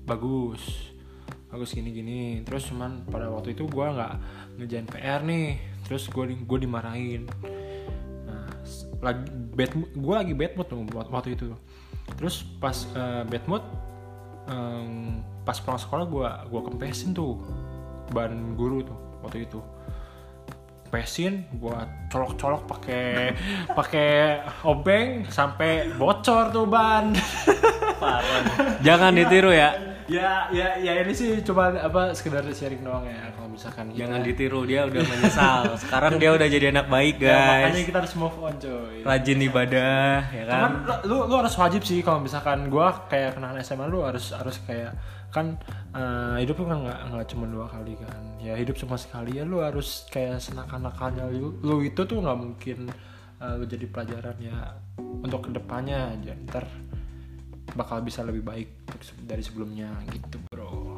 bagus 0.06 0.62
bagus 1.47 1.73
gini 1.73 1.90
gini 1.95 2.21
terus 2.42 2.68
cuman 2.68 3.06
pada 3.06 3.30
waktu 3.30 3.54
itu 3.54 3.64
gue 3.71 3.87
nggak 3.87 4.12
ngerjain 4.59 4.87
PR 4.87 5.21
nih 5.23 5.56
terus 5.87 6.11
gue 6.11 6.35
gue 6.35 6.59
dimarahin. 6.59 7.30
Nah 8.26 8.50
lagi 9.02 9.30
bad 9.30 9.71
gue 9.95 10.14
lagi 10.14 10.33
bad 10.35 10.52
mood 10.59 10.66
tuh 10.66 10.83
waktu- 10.95 11.38
itu. 11.38 11.54
Terus 12.18 12.42
pas 12.59 12.75
eh, 12.95 13.23
bad 13.26 13.45
mood 13.47 13.62
em, 14.50 15.23
pas 15.47 15.59
pulang 15.62 15.78
sekolah 15.78 16.04
gue 16.06 16.28
gua 16.50 16.61
kempesin 16.66 17.14
tuh 17.14 17.38
ban 18.11 18.54
guru 18.54 18.83
tuh 18.83 18.99
waktu 19.26 19.45
itu 19.45 19.59
kempesin 20.87 21.45
buat 21.52 21.85
colok-colok 22.09 22.62
pakai 22.71 23.35
pakai 23.78 24.11
obeng 24.62 25.26
sampai 25.28 25.90
bocor 25.92 26.49
tuh 26.49 26.64
ban 26.64 27.11
Jangan 28.80 29.12
ditiru 29.12 29.50
ya. 29.50 29.73
ya 30.06 30.47
ya 30.54 30.78
ya 30.78 31.02
ini 31.02 31.11
sih 31.11 31.42
cuma 31.42 31.75
apa 31.75 32.14
sekedar 32.14 32.47
sharing 32.47 32.78
doang 32.80 33.02
ya 33.02 33.26
kalau 33.35 33.50
misalkan 33.50 33.90
kita- 33.90 34.06
Jangan 34.06 34.21
ditiru 34.23 34.61
dia 34.62 34.87
udah 34.87 35.02
menyesal. 35.02 35.61
Sekarang 35.75 36.14
dia 36.16 36.30
udah 36.30 36.47
jadi 36.47 36.71
anak 36.71 36.87
baik 36.87 37.18
ya, 37.18 37.35
makanya 37.35 37.75
guys. 37.75 37.88
kita 37.90 37.99
harus 37.99 38.14
move 38.14 38.37
on 38.38 38.54
coy 38.54 39.02
Rajin 39.02 39.40
ibadah 39.42 40.23
ya 40.30 40.45
kan. 40.47 40.54
Cuman 40.54 40.73
lu, 41.02 41.16
lu 41.26 41.35
harus 41.35 41.54
wajib 41.56 41.83
sih 41.83 41.99
kalau 42.00 42.23
misalkan 42.23 42.71
gua 42.71 43.11
kayak 43.11 43.35
kenangan 43.35 43.59
SMA 43.61 43.90
lu 43.90 44.06
harus 44.06 44.30
harus 44.30 44.62
kayak 44.62 44.95
kan 45.37 45.61
eh, 45.93 46.40
hidup 46.40 46.64
kan 46.64 46.81
nggak 46.81 47.00
nggak 47.12 47.26
cuma 47.28 47.45
dua 47.45 47.69
kali 47.69 47.93
kan. 48.00 48.23
Ya 48.40 48.57
hidup 48.57 48.81
cuma 48.81 48.97
sekali 48.97 49.37
ya 49.37 49.45
lu 49.45 49.61
harus 49.61 50.09
kayak 50.09 50.40
senakan-nakannya 50.40 51.28
lu, 51.37 51.61
lu 51.61 51.85
itu 51.85 52.09
tuh 52.09 52.25
nggak 52.25 52.38
mungkin 52.40 52.88
lu 53.37 53.69
jadi 53.69 53.85
pelajaran 53.93 54.37
ya 54.40 54.81
untuk 54.97 55.45
ke 55.45 55.50
depannya 55.52 56.16
aja. 56.16 56.33
Ntar 56.49 56.64
bakal 57.76 58.00
bisa 58.00 58.25
lebih 58.25 58.40
baik 58.40 58.69
dari 59.28 59.45
sebelumnya 59.45 59.93
gitu 60.09 60.40
bro. 60.49 60.97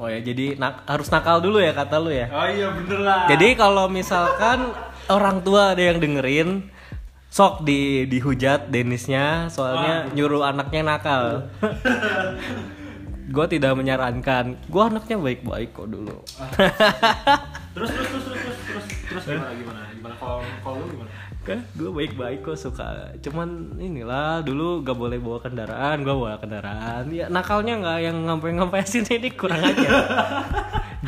Oh 0.00 0.08
ya, 0.08 0.16
jadi 0.24 0.56
nak- 0.56 0.88
harus 0.88 1.12
nakal 1.12 1.44
dulu 1.44 1.60
ya 1.60 1.76
kata 1.76 2.00
lu 2.00 2.08
ya. 2.08 2.26
oh 2.32 2.48
iya 2.48 2.72
bener 2.72 3.00
lah. 3.04 3.28
Jadi 3.28 3.52
kalau 3.52 3.86
misalkan 3.86 4.72
orang 5.16 5.44
tua 5.44 5.76
ada 5.76 5.82
yang 5.92 6.00
dengerin, 6.00 6.72
sok 7.28 7.68
di 7.68 8.08
dihujat 8.08 8.72
Denisnya, 8.72 9.52
soalnya 9.52 10.08
nyuruh 10.16 10.48
anaknya 10.48 10.82
nakal. 10.82 11.24
gue 13.30 13.46
tidak 13.46 13.72
menyarankan, 13.78 14.58
gue 14.66 14.82
anaknya 14.82 15.16
baik-baik 15.22 15.70
kok 15.70 15.86
dulu. 15.86 16.18
terus 17.74 17.90
terus 17.94 18.08
terus 18.10 18.24
terus 18.26 18.58
terus 18.66 18.86
terus 19.06 19.24
gimana 19.30 19.54
gimana? 19.54 19.80
Gimana? 19.94 20.14
Kalau 20.18 20.42
kalau 20.66 20.76
lu 20.82 20.86
gimana 20.98 21.29
Kan 21.40 21.64
gue 21.72 21.88
baik-baik 21.88 22.44
kok 22.44 22.60
suka, 22.60 23.16
cuman 23.24 23.80
inilah 23.80 24.44
dulu 24.44 24.84
gak 24.84 24.92
boleh 24.92 25.16
bawa 25.16 25.40
kendaraan, 25.40 26.04
gue 26.04 26.12
bawa 26.12 26.36
kendaraan. 26.36 27.08
Ya 27.08 27.32
nakalnya 27.32 27.80
nggak 27.80 27.98
yang 28.04 28.16
ngampe-ngampesin 28.28 29.08
ini 29.08 29.32
kurang 29.32 29.64
aja. 29.64 29.88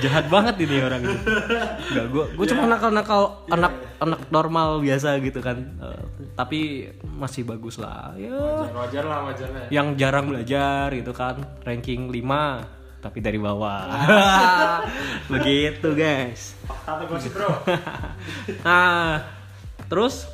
Jahat 0.01 0.33
banget 0.33 0.57
ini 0.65 0.81
orang 0.81 1.05
ini. 1.05 1.21
Gak 1.93 2.07
gue, 2.09 2.25
gue 2.33 2.47
cuma 2.49 2.65
nakal-nakal 2.65 3.45
anak 3.53 3.77
anak 4.01 4.21
normal 4.33 4.81
biasa 4.81 5.21
gitu 5.21 5.45
kan. 5.45 5.69
Eh, 5.85 6.03
tapi 6.33 6.89
masih 7.05 7.45
bagus 7.45 7.77
lah. 7.77 8.17
Ya 8.17 8.33
wajar, 8.33 8.73
wajar 8.73 9.05
lah 9.05 9.19
wajar 9.29 9.49
lah 9.53 9.63
ya. 9.69 9.69
yang 9.69 9.87
jarang 10.01 10.33
belajar 10.33 10.89
gitu 10.97 11.13
kan 11.13 11.45
ranking 11.61 12.09
5 12.09 12.83
tapi 13.03 13.19
dari 13.19 13.35
bawah 13.35 13.91
begitu 15.33 15.91
guys 15.91 16.55
Fakta 16.63 17.03
atau 17.03 17.07
gosip 17.11 17.35
bro 17.35 17.51
nah 18.67 19.19
terus 19.93 20.25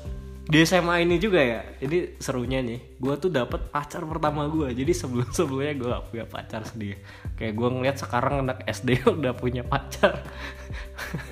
di 0.46 0.62
SMA 0.62 1.02
ini 1.02 1.18
juga 1.18 1.42
ya 1.42 1.66
ini 1.82 2.14
serunya 2.22 2.62
nih 2.62 2.94
gue 2.94 3.14
tuh 3.18 3.26
dapet 3.26 3.68
pacar 3.74 4.06
pertama 4.06 4.46
gue 4.46 4.70
jadi 4.70 4.94
sebelum 4.94 5.26
sebelumnya 5.34 5.74
gue 5.74 5.88
gak 5.90 6.06
punya 6.14 6.24
pacar 6.30 6.62
sedih 6.62 6.94
kayak 7.34 7.58
gue 7.58 7.68
ngeliat 7.68 7.98
sekarang 7.98 8.46
anak 8.46 8.62
SD 8.70 9.02
udah 9.18 9.34
punya 9.34 9.66
pacar. 9.66 10.22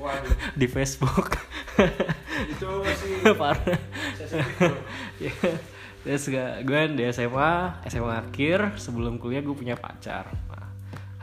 Waduh. 0.02 0.36
Di 0.60 0.66
Facebook. 0.66 1.38
Itu 2.52 2.66
masih 2.82 3.34
parah. 3.38 3.78
Ya, 5.16 5.32
terus 6.04 6.28
gue 6.62 6.80
di 6.94 7.02
SMA 7.10 7.82
SMA 7.88 8.14
akhir 8.20 8.78
sebelum 8.78 9.18
kuliah 9.18 9.42
gue 9.42 9.56
punya 9.56 9.74
pacar. 9.74 10.28
Nah, 10.52 10.70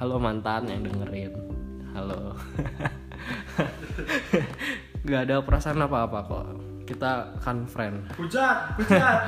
halo 0.02 0.18
mantan 0.18 0.68
yang 0.68 0.84
dengerin. 0.88 1.34
Halo. 1.94 2.38
Gak 5.08 5.22
ada 5.30 5.46
perasaan 5.46 5.80
apa 5.80 6.10
apa 6.10 6.20
kok 6.26 6.73
kita 6.84 7.34
kan 7.40 7.66
friend. 7.66 8.04
Hujat 8.20 8.76
hujat 8.80 9.20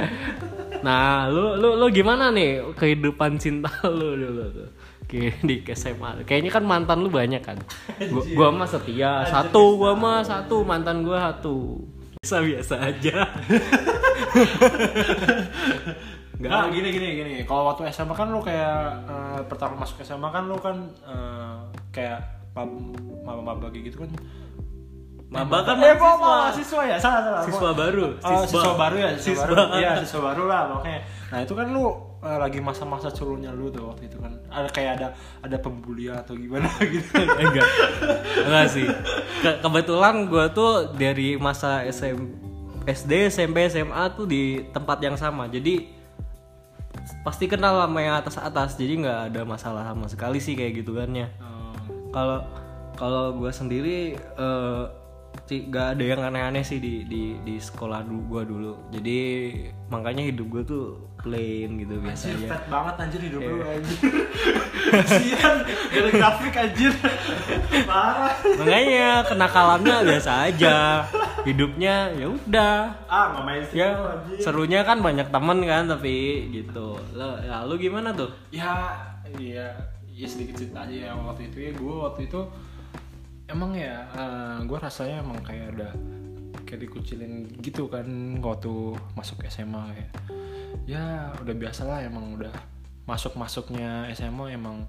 nah 0.86 1.26
lu 1.28 1.58
lu 1.58 1.76
lu 1.76 1.86
gimana 1.90 2.30
nih 2.30 2.62
kehidupan 2.78 3.36
cinta 3.36 3.70
lu 3.98 4.16
dulu 4.16 4.44
tuh? 4.54 4.68
Kayak 5.10 5.42
di 5.42 5.56
SMA 5.74 6.22
kayaknya 6.22 6.54
kan 6.54 6.62
mantan 6.62 7.02
lu 7.02 7.10
banyak 7.10 7.42
kan? 7.42 7.58
Gua, 8.10 8.22
gua 8.34 8.48
mah 8.54 8.68
setia. 8.70 9.26
Satu 9.26 9.74
gua 9.74 9.92
mah 9.98 10.22
satu 10.22 10.62
mantan 10.62 11.02
gua 11.02 11.18
satu. 11.34 11.82
Biasa 12.22 12.36
biasa 12.46 12.74
aja. 12.78 13.16
Nggak, 16.40 16.48
nah, 16.48 16.72
gini 16.72 16.88
gini 16.88 17.06
gini. 17.20 17.32
Kalau 17.44 17.68
waktu 17.68 17.92
SMA 17.92 18.16
kan 18.16 18.32
lu 18.32 18.40
kayak 18.40 19.04
eh, 19.04 19.40
pertama 19.44 19.84
masuk 19.84 20.00
SMA 20.00 20.28
kan 20.32 20.48
lu 20.48 20.56
kan 20.56 20.76
eh, 21.04 21.56
kayak 21.92 22.24
mab 22.56 22.70
maba 23.20 23.42
maba 23.44 23.66
gitu 23.68 24.00
kan. 24.00 24.10
Maba 25.30 25.62
kan 25.62 25.78
eh, 25.78 25.94
mahasiswa. 25.94 26.18
mahasiswa 26.18 26.82
ya, 26.84 26.96
salah 26.98 27.20
salah. 27.22 27.42
Siswa 27.42 27.70
baru, 27.70 28.04
Oh, 28.18 28.42
siswa, 28.42 28.74
baru 28.74 28.96
ya, 28.98 29.08
siswa, 29.14 29.22
Siswa. 29.22 29.44
baru. 29.46 29.62
Iya, 29.78 29.90
siswa 30.02 30.20
baru 30.24 30.42
lah 30.44 30.62
makanya. 30.68 31.00
Nah, 31.30 31.38
itu 31.40 31.52
kan 31.54 31.66
lu 31.66 31.84
eh, 32.20 32.36
lagi 32.36 32.58
masa-masa 32.58 33.08
culunnya 33.08 33.50
lu 33.50 33.70
tuh 33.70 33.86
waktu 33.86 34.04
itu 34.04 34.18
kan. 34.18 34.34
Ada 34.46 34.68
kayak 34.68 34.92
ada 34.98 35.08
ada 35.40 35.56
pembulian 35.56 36.18
atau 36.18 36.34
gimana 36.34 36.66
gitu. 36.84 37.14
enggak 37.14 37.62
enggak 38.40 38.66
sih 38.68 38.86
Ke- 39.38 39.58
kebetulan 39.60 40.26
gue 40.26 40.44
tuh 40.50 40.70
dari 40.92 41.38
masa 41.38 41.86
SM, 41.86 42.18
SD 42.84 43.30
SMP 43.30 43.70
SMA 43.70 44.02
tuh 44.12 44.26
di 44.26 44.66
tempat 44.68 44.98
yang 44.98 45.14
sama 45.14 45.46
jadi 45.46 45.86
pasti 47.22 47.46
kenal 47.46 47.78
sama 47.78 47.98
yang 47.98 48.16
atas 48.16 48.36
atas 48.36 48.74
jadi 48.74 48.92
nggak 48.98 49.18
ada 49.30 49.40
masalah 49.44 49.86
sama 49.86 50.04
sekali 50.06 50.36
sih 50.36 50.52
kayak 50.52 50.82
gitu 50.82 50.92
kan 50.92 51.08
ya 51.08 51.30
Oh. 51.38 51.72
kalau 52.10 52.38
kalau 52.92 53.24
gue 53.34 53.48
sendiri 53.48 53.98
eh, 54.18 54.82
sih 54.82 54.99
gak 55.50 55.98
ada 55.98 56.04
yang 56.04 56.22
aneh-aneh 56.22 56.62
sih 56.62 56.78
di 56.78 57.02
di 57.04 57.34
di 57.42 57.58
sekolah 57.58 58.06
dulu 58.06 58.22
gue 58.28 58.42
dulu 58.46 58.72
jadi 58.90 59.18
makanya 59.88 60.22
hidup 60.24 60.46
gue 60.48 60.62
tuh 60.62 60.84
plain 61.18 61.74
gitu 61.76 61.98
biasa 61.98 62.30
Anjir, 62.30 62.46
fat 62.46 62.64
banget 62.66 62.94
anjir 62.96 63.20
hidup 63.20 63.40
lu 63.42 63.60
anjir. 63.60 63.98
Kasihan, 64.90 65.54
gak 65.66 66.00
ada 66.00 66.10
grafik 66.10 66.54
anjir. 66.56 66.92
Parah. 67.84 68.32
makanya 68.56 69.08
kenakalannya 69.26 69.96
biasa 70.06 70.30
aja 70.48 70.76
hidupnya 71.42 72.14
ya 72.14 72.26
udah 72.26 72.76
Ah, 73.04 73.34
nggak 73.34 73.44
main 73.44 73.62
sih 73.64 73.76
ya 73.76 73.90
anjir. 73.90 74.38
serunya 74.38 74.80
kan 74.80 75.02
banyak 75.02 75.28
temen 75.28 75.58
kan 75.62 75.84
tapi 75.86 76.14
gitu 76.52 76.94
lo 77.12 77.30
ya 77.40 77.66
lu 77.66 77.74
gimana 77.74 78.14
tuh 78.14 78.30
ya 78.50 78.94
iya 79.34 79.66
ya 80.06 80.26
sedikit 80.26 80.56
cerita 80.56 80.86
aja 80.86 81.10
ya 81.10 81.12
waktu 81.12 81.48
itu 81.48 81.58
ya 81.60 81.72
gue 81.72 81.94
waktu 81.96 82.20
itu 82.24 82.40
emang 83.50 83.74
ya 83.74 84.06
gue 84.62 84.78
rasanya 84.78 85.20
emang 85.26 85.42
kayak 85.42 85.76
ada 85.76 85.90
kayak 86.64 86.86
dikucilin 86.86 87.50
gitu 87.58 87.90
kan 87.90 88.06
waktu 88.38 88.94
masuk 89.18 89.42
SMA 89.50 89.82
kayak 89.90 90.12
ya 90.86 91.34
udah 91.42 91.54
biasa 91.54 91.82
lah 91.82 91.98
emang 92.06 92.38
udah 92.38 92.54
masuk 93.10 93.34
masuknya 93.34 94.06
SMA 94.14 94.54
emang 94.54 94.86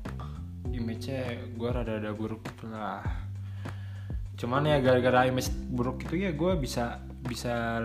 image-nya 0.70 1.42
gue 1.58 1.70
rada-rada 1.74 2.14
buruk 2.14 2.46
gitu 2.46 2.70
lah 2.70 3.02
cuman 4.38 4.70
ya 4.70 4.78
gara-gara 4.82 5.30
image 5.30 5.50
buruk 5.70 6.06
itu 6.06 6.22
ya 6.22 6.34
gue 6.34 6.54
bisa 6.58 7.02
bisa 7.26 7.82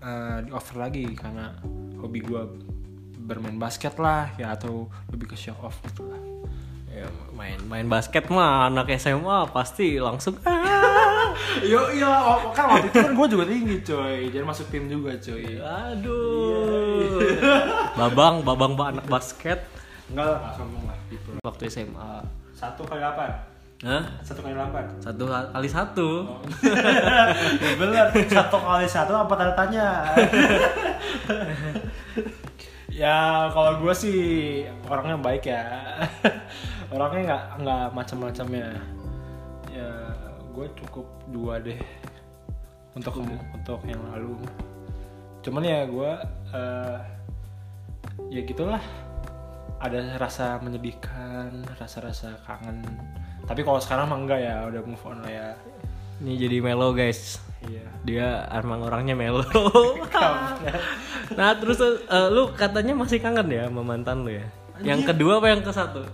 eh, 0.00 0.38
di 0.44 0.50
offer 0.52 0.80
lagi 0.80 1.04
karena 1.12 1.56
hobi 2.00 2.20
gue 2.24 2.42
bermain 3.20 3.56
basket 3.60 3.96
lah 4.00 4.32
ya 4.40 4.56
atau 4.56 4.88
lebih 5.12 5.32
ke 5.32 5.36
show 5.36 5.56
off 5.60 5.76
gitu 5.84 6.08
lah 6.08 6.29
ya, 6.90 7.06
main 7.30 7.58
main 7.70 7.86
basket 7.86 8.26
mah 8.28 8.66
anak 8.66 8.90
SMA 8.98 9.46
pasti 9.54 9.96
langsung 10.02 10.34
ah. 10.42 11.30
yo 11.62 11.86
iya 11.94 12.10
oh, 12.10 12.50
kan 12.50 12.66
waktu 12.66 12.90
itu 12.90 12.98
kan 12.98 13.12
gue 13.14 13.26
juga 13.30 13.44
tinggi 13.46 13.76
coy. 13.86 14.16
Jadi 14.28 14.44
masuk 14.44 14.66
tim 14.68 14.90
juga 14.90 15.14
coy. 15.16 15.56
Aduh. 15.56 17.22
Babang 17.98 18.42
babang 18.42 18.74
pak 18.74 18.86
anak 18.98 19.06
basket. 19.06 19.58
Enggak 20.10 20.26
lah 20.26 20.38
nggak 20.42 20.54
sombong 20.58 20.84
lah 20.90 20.98
gitu. 21.08 21.30
Waktu 21.46 21.62
SMA 21.70 22.12
satu 22.52 22.82
kali 22.84 23.00
delapan. 23.00 23.30
Hah? 23.80 24.04
satu 24.20 24.44
kali 24.44 24.52
delapan. 24.52 24.84
Satu 25.00 25.24
kali 25.30 25.68
satu. 25.70 26.08
Bener 27.80 28.06
satu 28.28 28.56
kali 28.60 28.84
satu 28.84 29.12
apa 29.16 29.32
tanda 29.38 29.54
tanya? 29.56 29.88
Ya 32.90 33.48
kalau 33.54 33.80
gue 33.80 33.94
sih 33.96 34.20
orangnya 34.84 35.16
baik 35.16 35.48
ya 35.48 35.64
orangnya 36.90 37.22
nggak 37.22 37.44
nggak 37.62 37.86
macam-macam 37.94 38.46
ya 38.50 38.70
ya 39.70 39.90
gue 40.50 40.66
cukup 40.82 41.06
dua 41.30 41.62
deh 41.62 41.78
untuk 42.98 43.22
untuk 43.22 43.80
yang 43.86 44.02
lalu. 44.10 44.34
Cuman 45.46 45.62
ya 45.62 45.86
gue 45.86 46.10
eh, 46.52 46.98
ya 48.34 48.40
gitulah. 48.42 48.82
Ada 49.80 50.20
rasa 50.20 50.60
menyedihkan 50.60 51.64
rasa-rasa 51.80 52.36
kangen. 52.44 52.84
Tapi 53.48 53.64
kalau 53.64 53.80
sekarang 53.80 54.12
mah 54.12 54.20
enggak 54.20 54.44
ya 54.44 54.68
udah 54.68 54.82
move 54.84 55.04
on 55.08 55.24
lah 55.24 55.32
ya. 55.32 55.48
Ini 56.20 56.36
jadi 56.36 56.56
melo 56.60 56.92
guys. 56.92 57.40
Iya. 57.64 57.86
Dia 58.04 58.26
emang 58.52 58.84
orangnya 58.84 59.12
melo 59.12 59.44
nah 61.38 61.52
terus 61.56 61.76
eh, 61.80 62.28
lu 62.32 62.52
katanya 62.56 62.96
masih 62.96 63.20
kangen 63.20 63.48
ya 63.48 63.70
sama 63.70 63.80
mantan 63.86 64.26
lu 64.26 64.34
ya? 64.34 64.44
Yang 64.80 65.14
kedua 65.14 65.40
apa 65.40 65.48
yang 65.52 65.62
ke 65.64 65.72
satu 65.72 66.04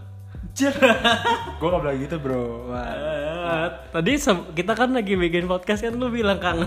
Anjir. 0.56 0.72
gue 1.60 1.68
gak 1.68 1.82
bilang 1.84 1.98
gitu 2.00 2.16
bro 2.16 2.72
Wah. 2.72 2.88
Eh, 2.88 3.68
tadi 3.92 4.16
kita 4.56 4.72
kan 4.72 4.88
lagi 4.88 5.12
bikin 5.12 5.44
podcast 5.44 5.84
kan 5.84 5.92
lu 5.92 6.08
bilang 6.08 6.40
kangen 6.40 6.64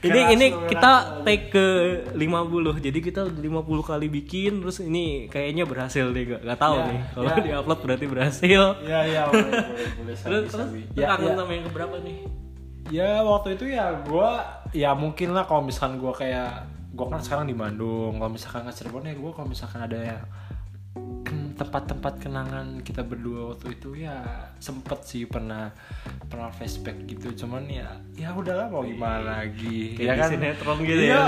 Keras 0.00 0.32
ini 0.32 0.46
kita 0.72 0.90
take 1.20 1.52
ke 1.52 1.66
50 2.16 2.80
jadi 2.80 2.96
kita 2.96 3.20
udah 3.28 3.40
50 3.60 3.84
kali 3.84 4.06
bikin 4.08 4.64
terus 4.64 4.80
ini 4.80 5.28
kayaknya 5.28 5.68
berhasil 5.68 6.08
nih 6.08 6.32
gak, 6.32 6.40
gak 6.48 6.58
tahu 6.64 6.76
Ya, 6.80 6.84
nih 6.88 7.00
kalau 7.12 7.28
ya. 7.28 7.36
diupload 7.44 7.80
berarti 7.84 8.06
berhasil 8.08 8.62
Iya 8.80 9.00
iya 9.04 9.22
boleh 9.28 9.52
boleh 9.52 9.88
boleh 10.00 10.14
sabi, 10.16 10.32
terus 10.32 10.48
sabi. 10.48 10.80
Ya, 10.96 11.12
kangen 11.12 11.28
ya. 11.28 11.36
sama 11.44 11.52
yang 11.52 11.64
keberapa 11.68 11.96
nih 12.00 12.16
ya 12.88 13.10
waktu 13.20 13.48
itu 13.60 13.64
ya 13.68 14.00
gue 14.00 14.30
ya 14.72 14.96
mungkin 14.96 15.36
lah 15.36 15.44
kalau 15.44 15.60
misalkan 15.60 16.00
gue 16.00 16.12
kayak 16.16 16.64
gue 16.88 17.04
kan 17.04 17.20
sekarang 17.20 17.44
di 17.44 17.56
Bandung 17.56 18.16
kalau 18.16 18.32
misalkan 18.32 18.64
ke 18.64 18.72
Cirebon 18.72 19.04
ya 19.04 19.12
gue 19.12 19.30
kalau 19.36 19.44
misalkan 19.44 19.84
ada 19.84 20.00
yang 20.00 20.24
tempat-tempat 21.52 22.18
kenangan 22.20 22.80
kita 22.80 23.04
berdua 23.04 23.54
waktu 23.54 23.76
itu 23.76 24.04
ya 24.04 24.48
sempet 24.58 25.04
sih 25.04 25.24
pernah 25.28 25.72
pernah 26.26 26.48
flashback 26.52 27.04
gitu. 27.06 27.32
Cuman 27.44 27.68
ya 27.68 27.88
ya 28.16 28.32
udahlah 28.32 28.68
mau 28.68 28.82
gimana 28.82 29.44
lagi. 29.44 29.96
Kayak 29.96 30.06
ya 30.06 30.12
di 30.12 30.20
kan? 30.20 30.30
sinetron 30.30 30.78
gitu 30.84 31.02
Yo, 31.02 31.12
ya. 31.12 31.22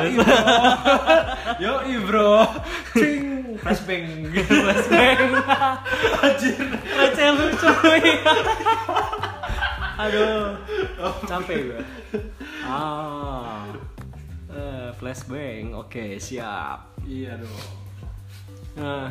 Yo, 1.63 2.01
bro. 2.05 2.45
Cing, 2.97 3.57
flashback 3.61 4.03
gitu. 4.33 4.53
flashback 4.65 5.19
Anjir. 6.25 6.59
receh 6.95 7.29
lucu 7.33 7.69
aduh. 9.95 10.59
Capek 11.31 11.59
gue 11.71 11.81
ah. 12.67 13.63
Eh, 14.55 14.89
flashbang. 14.99 15.75
Oke 15.75 16.19
siap. 16.23 16.95
Iya 17.05 17.37
dong. 17.39 17.67
nah 18.75 19.07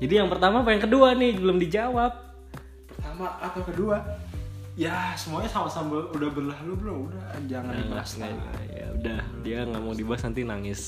jadi 0.00 0.24
yang 0.24 0.28
pertama 0.28 0.60
apa 0.60 0.72
yang 0.72 0.82
kedua 0.82 1.12
nih 1.12 1.36
belum 1.36 1.60
dijawab 1.60 2.12
Pertama 2.90 3.36
atau 3.38 3.62
kedua? 3.62 3.96
Ya, 4.74 5.12
semuanya 5.12 5.44
sama-sama 5.46 6.08
udah 6.08 6.30
berlalu, 6.32 6.72
Bro. 6.72 6.94
Udah 7.10 7.36
jangan 7.44 7.74
dibahas 7.74 8.10
Nggak, 8.16 8.28
lagi. 8.28 8.38
nggak, 8.40 8.60
ya 8.70 8.86
udah 8.96 9.18
dia 9.40 9.58
nggak 9.66 9.82
mau 9.82 9.92
dibahas 9.92 10.22
nanti 10.24 10.40
nangis 10.40 10.80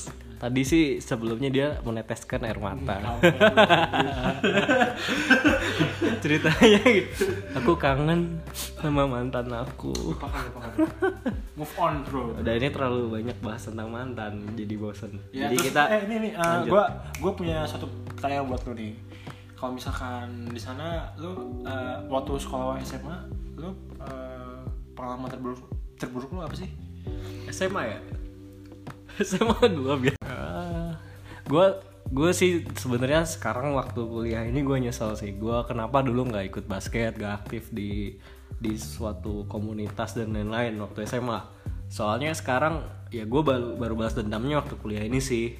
tadi 0.43 0.59
sih 0.67 0.83
sebelumnya 0.99 1.47
dia 1.47 1.67
meneteskan 1.87 2.43
air 2.43 2.59
mata 2.59 2.99
ceritanya 6.23 6.79
gitu 6.83 7.31
aku 7.55 7.79
kangen 7.79 8.43
sama 8.75 9.07
mantan 9.07 9.47
aku 9.55 9.95
Lupakan, 9.95 10.43
lupakan. 10.51 10.71
Move 11.55 11.73
on, 11.79 11.93
Bro. 12.03 12.43
udah 12.43 12.53
ini 12.59 12.67
terlalu 12.75 13.01
banyak 13.07 13.37
bahas 13.39 13.71
tentang 13.71 13.87
mantan 13.87 14.43
jadi 14.59 14.75
bosen 14.75 15.15
Ya, 15.31 15.47
jadi 15.47 15.55
terus, 15.55 15.67
kita 15.71 15.81
eh 15.87 16.01
ini 16.11 16.15
nih, 16.27 16.31
uh, 16.35 16.43
lanjut. 16.43 16.71
gua 16.75 16.83
gua 17.23 17.31
punya 17.39 17.57
satu 17.63 17.87
pertanyaan 18.11 18.51
buat 18.51 18.61
lu 18.67 18.73
nih. 18.75 18.93
Kalau 19.55 19.71
misalkan 19.79 20.27
di 20.51 20.59
sana 20.59 21.07
lu 21.15 21.63
uh, 21.63 22.03
waktu 22.11 22.35
sekolah 22.35 22.83
SMA, 22.83 23.15
lu 23.55 23.71
uh, 24.03 24.59
pengalaman 24.91 25.31
terburuk 25.31 25.63
terburuk 25.95 26.29
lu 26.35 26.43
apa 26.43 26.55
sih? 26.57 26.67
SMA 27.47 27.95
ya 27.95 27.99
SMA 29.29 29.59
gua 29.77 29.95
biar. 29.99 30.15
Gua 31.45 31.65
gue 32.13 32.29
sih 32.35 32.61
sebenarnya 32.77 33.25
sekarang 33.25 33.73
waktu 33.73 34.05
kuliah 34.05 34.45
ini 34.45 34.61
gue 34.61 34.77
nyesel 34.77 35.17
sih. 35.17 35.33
Gue 35.33 35.65
kenapa 35.65 36.05
dulu 36.05 36.29
nggak 36.29 36.45
ikut 36.53 36.65
basket 36.69 37.17
gak 37.17 37.45
aktif 37.45 37.73
di 37.73 38.19
di 38.53 38.77
suatu 38.77 39.49
komunitas 39.49 40.13
dan 40.13 40.31
lain-lain 40.35 40.77
waktu 40.77 41.09
SMA 41.09 41.41
soalnya 41.93 42.33
sekarang 42.33 42.85
ya 43.13 43.25
gue 43.29 43.41
baru 43.45 43.77
baru 43.77 43.93
balas 43.93 44.17
dendamnya 44.17 44.61
waktu 44.61 44.75
kuliah 44.77 45.05
ini 45.05 45.21
sih. 45.21 45.57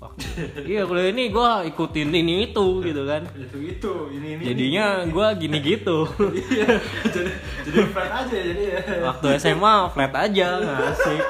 Waktu 0.00 0.24
iya 0.72 0.88
kuliah 0.88 1.12
ini 1.12 1.28
gue 1.28 1.50
ikutin 1.72 2.08
ini 2.12 2.52
itu 2.52 2.66
gitu 2.84 3.02
kan. 3.04 3.22
Itu 3.48 3.58
itu, 3.60 3.92
ini 4.16 4.38
ini. 4.38 4.42
jadinya 4.48 5.04
gue 5.08 5.26
gini 5.40 5.58
gitu. 5.60 6.08
Iya, 6.18 6.80
jadi 7.08 7.32
jadi 7.68 7.80
flat 7.92 8.12
aja 8.26 8.36
jadi 8.36 8.64
ya. 8.64 8.80
waktu 9.12 9.26
SMA 9.40 9.76
flat 9.92 10.12
aja 10.16 10.46
nggak 10.60 10.80
asik 10.92 11.24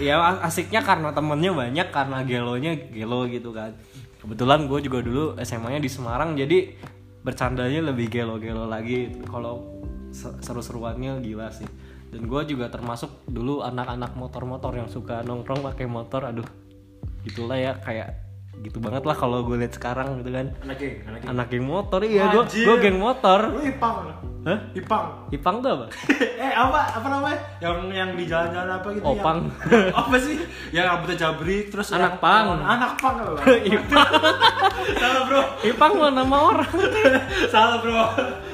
ya 0.00 0.40
asiknya 0.40 0.80
karena 0.80 1.12
temennya 1.12 1.52
banyak 1.52 1.88
karena 1.92 2.24
gelonya 2.24 2.72
gelo 2.88 3.28
gitu 3.28 3.52
kan. 3.52 3.76
Kebetulan 4.20 4.68
gue 4.68 4.78
juga 4.84 4.98
dulu 5.00 5.24
SMA-nya 5.40 5.80
di 5.80 5.90
Semarang 5.90 6.36
jadi 6.36 6.76
bercandanya 7.20 7.92
lebih 7.92 8.08
gelo-gelo 8.08 8.64
lagi. 8.68 9.12
Kalau 9.28 9.84
se- 10.12 10.40
seru-seruannya 10.40 11.20
gila 11.24 11.48
sih. 11.52 11.68
Dan 12.10 12.26
gue 12.26 12.42
juga 12.48 12.72
termasuk 12.72 13.28
dulu 13.28 13.62
anak-anak 13.62 14.16
motor-motor 14.18 14.74
yang 14.74 14.88
suka 14.90 15.22
nongkrong 15.24 15.62
pakai 15.62 15.86
motor 15.88 16.26
aduh. 16.28 16.48
Gitulah 17.24 17.56
ya 17.60 17.72
kayak 17.80 18.29
gitu 18.60 18.76
banget 18.76 19.02
lah 19.02 19.14
kalau 19.14 19.40
gue 19.40 19.56
lihat 19.56 19.72
sekarang 19.72 20.20
gitu 20.20 20.30
kan 20.30 20.52
Anak 20.60 20.76
geng, 20.76 20.94
anak 21.02 21.18
geng. 21.18 21.28
anak 21.28 21.46
geng 21.48 21.64
motor 21.64 22.00
iya 22.02 22.28
gue 22.28 22.44
gue 22.44 22.76
geng 22.78 22.98
motor 22.98 23.40
Lu 23.48 23.60
ipang. 23.62 23.96
hah 24.40 24.58
Ipang. 24.72 25.06
Ipang 25.30 25.56
tuh 25.58 25.70
apa 25.70 25.86
eh 26.44 26.52
apa 26.54 26.80
apa 26.90 27.06
namanya? 27.06 27.38
Yang 27.58 27.76
yang 27.90 28.10
di 28.14 28.24
jalan-jalan 28.24 28.72
apa 28.74 28.88
gitu 28.90 29.04
Opang. 29.06 29.38
Yang, 29.62 29.84
apa 30.00 30.16
sih? 30.16 30.36
Yang 30.70 30.84
rambutnya 30.86 31.16
jabrik 31.18 31.64
terus 31.68 31.88
Anak 31.90 32.16
yang- 32.16 32.20
pang. 32.20 32.46
Anak 32.58 32.92
pang 32.96 33.16
lo. 33.18 33.36
Ipang 33.70 34.10
Salah, 34.96 35.22
Bro. 35.24 35.40
Ipang 35.62 35.92
mah 35.94 36.10
nama 36.10 36.36
orang 36.42 36.72
Salah, 37.46 37.78
Bro. 37.78 37.92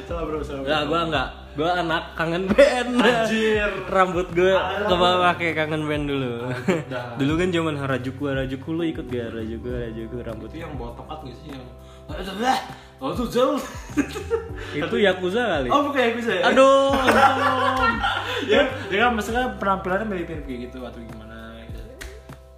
Salah, 0.04 0.24
Bro. 0.24 0.38
Salah. 0.40 0.59
Bro. 0.59 0.66
Enggak, 0.66 0.83
gua 0.85 1.00
enggak. 1.04 1.28
Gua 1.56 1.80
anak 1.80 2.12
kangen 2.12 2.44
band. 2.52 3.00
Anjir. 3.00 3.72
Rambut 3.88 4.28
gua 4.36 4.54
Alah, 4.60 4.88
ke 4.92 4.94
bawah 4.94 5.18
pakai 5.32 5.50
kangen 5.56 5.88
band 5.88 6.04
dulu. 6.04 6.52
dulu 7.20 7.32
kan 7.40 7.48
zaman 7.48 7.74
Harajuku, 7.80 8.22
Harajuku 8.28 8.68
lu 8.76 8.84
ikut 8.84 9.08
gak 9.08 9.32
Harajuku, 9.32 9.66
Harajuku 9.72 10.16
rambut. 10.20 10.48
Itu 10.52 10.60
yang 10.60 10.76
botokat 10.76 11.18
gak 11.24 11.36
sih 11.40 11.48
yang 11.56 11.64
Oh 12.96 13.12
tuh 13.12 13.28
jauh. 13.28 13.60
Itu 14.72 14.96
Yakuza 14.96 15.42
kali. 15.60 15.68
Oh 15.68 15.90
bukan 15.90 16.00
ya 16.00 16.10
bisa 16.16 16.32
ya? 16.32 16.42
Aduh, 16.48 16.96
ya, 18.52 18.60
ya 18.88 18.98
kan 19.04 19.10
maksudnya 19.12 19.44
penampilannya 19.60 20.06
mirip-mirip 20.08 20.44
kayak 20.48 20.60
gitu 20.70 20.78
atau 20.80 21.00
gimana 21.04 21.60
gitu. 21.68 21.80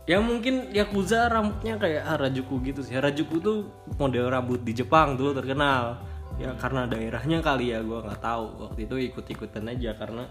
Ya 0.06 0.22
mungkin 0.22 0.70
Yakuza 0.70 1.26
rambutnya 1.26 1.74
kayak 1.74 2.06
Harajuku 2.06 2.54
gitu 2.70 2.86
sih. 2.86 2.94
Harajuku 2.94 3.42
tuh 3.42 3.66
model 3.98 4.30
rambut 4.30 4.62
di 4.62 4.78
Jepang 4.78 5.18
dulu 5.18 5.34
terkenal. 5.34 5.98
Ya 6.38 6.54
karena 6.54 6.86
daerahnya 6.86 7.42
kali 7.42 7.74
ya 7.74 7.82
gua 7.82 8.06
nggak 8.06 8.22
tahu. 8.22 8.46
Waktu 8.70 8.80
itu 8.86 8.96
ikut-ikutan 9.12 9.66
aja 9.68 9.94
karena 9.98 10.24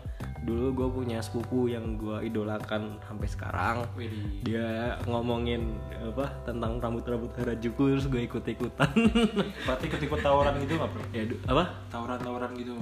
dulu 0.48 0.72
gue 0.72 0.89
punya 1.04 1.20
sepupu 1.20 1.67
yang 1.67 2.00
gua 2.00 2.24
idolakan 2.24 2.96
sampai 3.04 3.28
sekarang. 3.28 3.78
Widih. 4.00 4.48
dia 4.48 4.96
ngomongin 5.04 5.76
apa 5.98 6.30
tentang 6.48 6.80
rambut-rambut 6.80 7.34
Harajuku 7.36 7.98
terus 7.98 8.08
gue 8.08 8.22
ikut-ikutan 8.24 8.89
Berarti 9.67 9.84
ikut-ikut 9.91 10.20
tawuran 10.24 10.54
gitu 10.63 10.74
nggak 10.78 10.89
bro? 10.93 11.04
ya 11.12 11.24
apa 11.50 11.63
Tawuran-tawuran 11.91 12.52
gitu. 12.56 12.76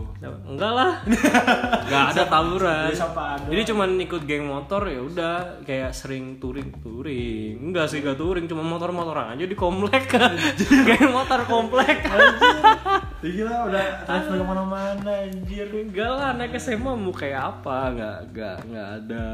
enggak 0.46 0.72
lah 0.76 0.92
enggak 1.88 2.04
ada 2.14 2.24
tawuran 2.28 2.92
Jadi 3.50 3.62
cuman 3.72 3.90
ikut 4.04 4.22
geng 4.28 4.46
motor 4.46 4.82
ya 4.92 5.02
udah 5.02 5.36
kayak 5.64 5.96
sering 5.96 6.38
touring 6.38 6.70
touring 6.84 7.72
enggak 7.72 7.90
sih 7.90 8.04
gak 8.04 8.20
touring 8.20 8.46
cuma 8.46 8.62
motor-motoran 8.62 9.34
aja 9.34 9.46
di 9.48 9.56
komplek 9.58 10.12
geng 10.88 11.10
motor 11.10 11.48
komplek 11.50 12.06
Gila 13.26 13.74
udah. 13.74 14.06
Travel 14.06 14.38
ke 14.38 14.46
mana-mana 14.46 15.12
anjir. 15.26 15.66
enggak 15.74 16.10
lah 16.14 16.38
naik 16.38 16.54
SMA 16.62 16.94
mau 16.94 17.10
kayak 17.10 17.58
apa? 17.58 17.90
Nggak 17.90 18.18
nggak 18.30 18.58
nggak 18.70 18.90
ada 19.02 19.26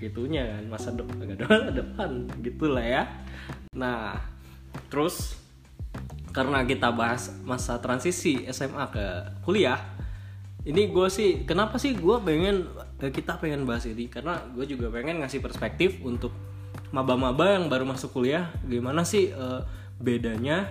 itunya 0.00 0.42
kan 0.56 0.64
masa 0.72 0.88
depan 0.96 1.16
nggak 1.20 1.38
ada 1.44 1.46
masa 1.52 1.72
depan. 1.76 2.10
Gitulah 2.40 2.86
ya. 2.86 3.02
Nah 3.76 4.16
terus 4.88 5.36
karena 6.32 6.64
kita 6.64 6.88
bahas 6.92 7.32
masa 7.44 7.76
transisi 7.80 8.44
SMA 8.52 8.84
ke 8.92 9.04
kuliah 9.40 9.80
ini 10.66 10.92
gue 10.92 11.08
sih 11.08 11.48
kenapa 11.48 11.80
sih 11.80 11.96
gue 11.96 12.16
pengen 12.20 12.66
eh, 12.98 13.12
kita 13.12 13.36
pengen 13.36 13.68
bahas 13.68 13.84
ini? 13.84 14.08
Karena 14.08 14.40
gue 14.50 14.64
juga 14.64 14.88
pengen 14.88 15.20
ngasih 15.20 15.44
perspektif 15.44 16.00
untuk 16.02 16.32
maba-maba 16.90 17.54
yang 17.54 17.68
baru 17.68 17.84
masuk 17.84 18.16
kuliah. 18.16 18.50
Gimana 18.64 19.06
sih 19.06 19.30
eh, 19.30 19.60
bedanya 20.00 20.66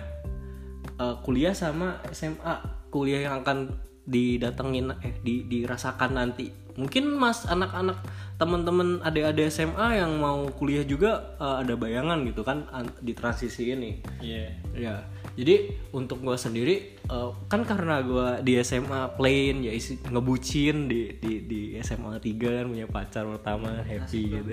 eh, 1.00 1.16
kuliah 1.22 1.54
sama 1.56 2.00
SMA 2.10 2.54
kuliah 2.90 3.28
yang 3.28 3.44
akan 3.44 3.76
didatengin 4.06 4.94
eh 5.02 5.18
di 5.20 5.44
dirasakan 5.44 6.14
nanti. 6.14 6.54
Mungkin 6.76 7.08
mas 7.16 7.48
anak-anak 7.48 8.04
teman-teman 8.36 9.00
adik-adik 9.00 9.48
SMA 9.48 9.96
yang 9.96 10.20
mau 10.20 10.46
kuliah 10.54 10.84
juga 10.86 11.36
eh, 11.40 11.56
ada 11.66 11.74
bayangan 11.74 12.22
gitu 12.28 12.46
kan 12.46 12.68
an- 12.70 12.94
di 13.02 13.12
transisi 13.12 13.72
ini. 13.74 14.00
Iya. 14.22 14.46
ya 14.76 14.94
jadi 15.36 15.68
untuk 15.92 16.24
gue 16.24 16.32
sendiri 16.32 16.96
eh, 16.96 17.30
kan 17.52 17.60
karena 17.68 18.00
gue 18.00 18.40
di 18.40 18.56
SMA 18.64 19.20
plain 19.20 19.60
ya 19.60 19.68
isi 19.68 20.00
ngebucin 20.00 20.88
di 20.88 21.12
di 21.20 21.44
di 21.44 21.60
SMA 21.84 22.16
3 22.16 22.40
kan 22.40 22.66
punya 22.72 22.88
pacar 22.88 23.28
pertama 23.28 23.84
happy 23.84 24.22
gitu. 24.32 24.50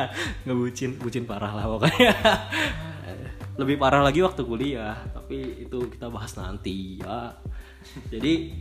ngebucin. 0.48 0.96
Bucin 0.96 1.28
parah 1.28 1.52
lah 1.52 1.68
pokoknya. 1.68 2.16
Lebih 3.60 3.76
parah 3.76 4.00
lagi 4.00 4.24
waktu 4.24 4.40
kuliah 4.48 4.96
tapi 5.12 5.68
itu 5.68 5.92
kita 5.92 6.08
bahas 6.08 6.32
nanti 6.40 6.96
ya. 6.96 7.36
Jadi 8.08 8.56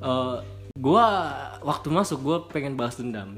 eh 0.00 0.36
gue 0.76 1.06
waktu 1.60 1.88
masuk 1.92 2.18
gue 2.24 2.38
pengen 2.52 2.76
bahas 2.76 2.96
dendam 2.96 3.36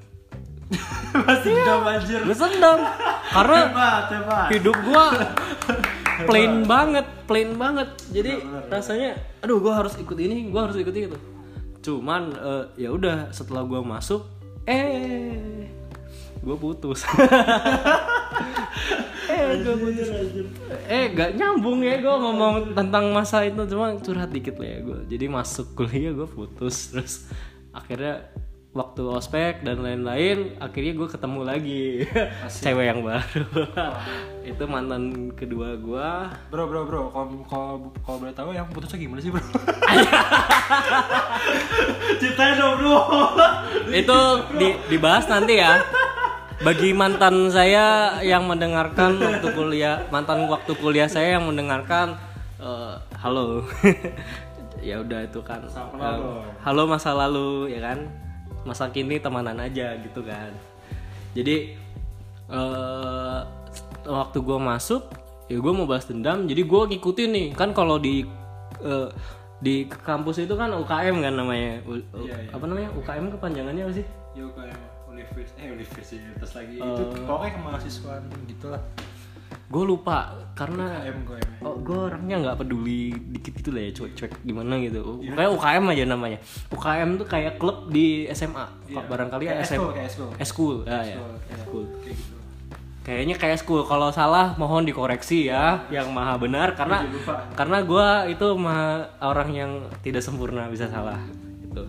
Masih 1.27 1.53
dendam 1.57 1.81
anjir. 1.89 2.21
gue 2.21 2.37
dendam 2.37 2.79
karena 3.33 3.59
Hebat, 3.73 4.05
hebat. 4.13 4.47
hidup 4.53 4.77
gua 4.85 5.07
plain 6.29 6.53
banget 6.69 7.07
plain 7.25 7.57
banget. 7.57 7.89
Jadi 8.13 8.33
rasanya 8.69 9.17
aduh 9.41 9.61
gua 9.61 9.81
harus 9.81 9.97
ikut 9.97 10.19
ini 10.21 10.53
gua 10.53 10.69
harus 10.69 10.77
ikut 10.77 10.93
itu. 10.93 11.19
Cuman 11.81 12.35
eh, 12.37 12.65
ya 12.85 12.93
udah 12.93 13.33
setelah 13.33 13.65
gua 13.65 13.81
masuk 13.81 14.29
eh 14.69 15.69
gua 16.45 16.57
putus. 16.61 17.09
Eh 19.29 19.61
gua 19.65 19.75
putus. 19.81 20.09
eh 20.89 21.05
gak 21.17 21.33
nyambung 21.37 21.81
ya 21.81 21.97
gua 22.05 22.17
ngomong 22.21 22.77
tentang 22.77 23.09
masa 23.13 23.45
itu 23.45 23.65
cuma 23.69 23.97
curhat 24.01 24.29
dikit 24.29 24.61
lah 24.61 24.69
ya 24.69 24.79
gua. 24.85 24.99
Jadi 25.09 25.25
masuk 25.33 25.73
kuliah 25.73 26.13
gua 26.13 26.29
putus 26.29 26.93
terus 26.93 27.15
akhirnya 27.73 28.29
waktu 28.79 29.03
ospek 29.03 29.67
dan 29.67 29.83
lain-lain 29.83 30.55
akhirnya 30.63 30.95
gue 30.95 31.09
ketemu 31.11 31.41
lagi. 31.43 32.07
Cewek 32.47 32.95
yang 32.95 33.03
baru. 33.03 33.67
Itu 34.47 34.71
mantan 34.71 35.35
kedua 35.35 35.75
gue 35.75 36.11
Bro, 36.55 36.71
bro, 36.71 36.87
bro, 36.87 37.11
kalau 37.11 37.43
kalau 37.51 37.91
kalau 38.07 38.17
boleh 38.23 38.31
tahu 38.31 38.55
yang 38.55 38.71
putusnya 38.71 39.03
gimana 39.03 39.19
sih, 39.19 39.35
bro? 39.35 39.43
Ceritain 42.23 42.55
dong, 42.55 42.79
bro. 42.79 43.03
itu 43.91 44.19
di, 44.55 44.69
dibahas 44.87 45.27
nanti 45.27 45.59
ya. 45.59 45.83
Bagi 46.63 46.95
mantan 46.95 47.51
saya 47.51 48.19
yang 48.23 48.47
mendengarkan 48.47 49.19
waktu 49.19 49.51
kuliah 49.55 50.07
mantan 50.15 50.47
waktu 50.47 50.75
kuliah 50.79 51.11
saya 51.11 51.35
yang 51.39 51.51
mendengarkan 51.51 52.15
eh, 52.63 52.95
halo. 53.19 53.67
Ya 54.79 55.03
udah 55.03 55.27
itu 55.27 55.43
kan. 55.43 55.59
Eh, 55.67 56.19
halo 56.63 56.87
masa 56.87 57.11
lalu 57.11 57.75
ya 57.75 57.83
kan 57.83 58.28
masa 58.63 58.89
kini 58.89 59.19
temanan 59.19 59.59
aja 59.59 59.95
gitu 59.97 60.23
kan. 60.23 60.51
Jadi 61.33 61.77
eh 62.49 63.41
waktu 64.05 64.39
gue 64.41 64.59
masuk 64.59 65.03
ya 65.49 65.57
gue 65.57 65.73
mau 65.73 65.85
balas 65.85 66.09
dendam 66.09 66.45
jadi 66.45 66.63
gue 66.63 66.81
ngikutin 66.89 67.31
nih. 67.31 67.49
Kan 67.53 67.71
kalau 67.71 67.97
di 67.97 68.25
eh, 68.81 69.09
di 69.59 69.85
kampus 69.87 70.39
itu 70.41 70.55
kan 70.55 70.71
UKM 70.73 71.17
kan 71.19 71.35
namanya. 71.35 71.83
U- 71.85 71.99
Iya, 72.23 72.37
iya. 72.39 72.51
apa 72.51 72.65
namanya? 72.65 72.91
UKM 72.95 73.27
kepanjangannya 73.35 73.83
apa 73.83 73.93
sih? 73.93 74.07
Yo 74.33 74.49
kayak 74.55 74.79
univers 75.07 75.51
eh 75.59 75.69
universitas 75.69 76.51
lagi. 76.55 76.79
Itu 76.79 77.03
pokoknya 77.27 77.53
kemahasiswaan 77.59 78.23
gitu 78.47 78.71
lah. 78.71 78.83
Gue 79.69 79.85
lupa 79.85 80.33
karena 80.57 81.05
KM 81.05 81.29
gue 81.29 81.39
oh, 81.61 81.77
gue 81.77 81.99
orangnya 82.09 82.41
nggak 82.41 82.65
peduli 82.65 83.13
dikit 83.13 83.53
gitu 83.61 83.69
lah 83.69 83.85
ya 83.85 83.93
cuek-cuek 83.93 84.33
gimana 84.41 84.81
gitu 84.81 85.21
kayak 85.29 85.53
UKM 85.55 85.85
aja 85.93 86.05
namanya 86.09 86.39
UKM 86.73 87.21
tuh 87.21 87.29
kayak 87.29 87.61
klub 87.61 87.93
di 87.93 88.25
SMA 88.33 88.65
barangkali 88.89 89.45
ya 89.45 89.53
Kayak 89.59 89.69
SMA 89.69 89.91
kayak 89.91 90.07
eskul. 90.07 90.31
Eskul, 90.39 90.87
ya, 90.87 91.03
ya. 91.03 91.19
Kayak 91.19 91.67
gitu. 91.67 91.83
Kayaknya 93.09 93.41
kayak 93.41 93.65
school. 93.65 93.89
Kalau 93.89 94.13
salah 94.13 94.53
mohon 94.61 94.85
dikoreksi 94.85 95.49
ya, 95.49 95.81
yang 95.89 96.13
maha 96.13 96.37
benar 96.37 96.77
karena 96.77 97.09
karena 97.57 97.81
gue 97.81 98.37
itu 98.37 98.47
maha 98.61 99.09
orang 99.25 99.49
yang 99.57 99.81
tidak 100.05 100.21
sempurna 100.21 100.69
bisa 100.69 100.93
salah 100.93 101.17
gitu. 101.65 101.89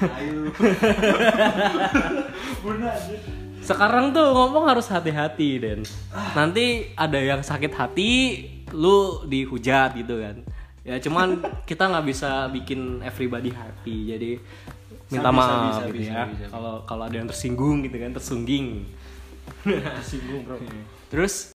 Ayo. 0.00 0.48
Sekarang 3.64 4.12
tuh 4.12 4.28
ngomong 4.36 4.68
harus 4.68 4.86
hati-hati 4.92 5.56
dan 5.56 5.78
nanti 6.36 6.92
ada 6.92 7.16
yang 7.16 7.40
sakit 7.40 7.72
hati, 7.72 8.12
lu 8.76 9.24
dihujat 9.24 9.96
gitu 9.96 10.20
kan. 10.20 10.36
Ya 10.84 11.00
cuman 11.00 11.40
kita 11.68 11.88
nggak 11.88 12.04
bisa 12.04 12.52
bikin 12.52 13.00
everybody 13.00 13.48
happy. 13.48 14.12
Jadi 14.12 14.30
minta 15.08 15.32
Bisa, 15.32 15.36
maaf 15.36 15.64
bisa, 15.64 15.82
gitu 15.88 15.98
bisa, 16.04 16.12
ya. 16.12 16.48
Kalau 16.52 16.84
kalau 16.84 17.02
ada 17.08 17.16
yang 17.16 17.28
tersinggung 17.28 17.80
gitu 17.88 17.96
kan, 17.96 18.10
tersungging. 18.12 18.84
Singgung, 20.08 20.44
bro. 20.44 20.60
Terus 21.08 21.56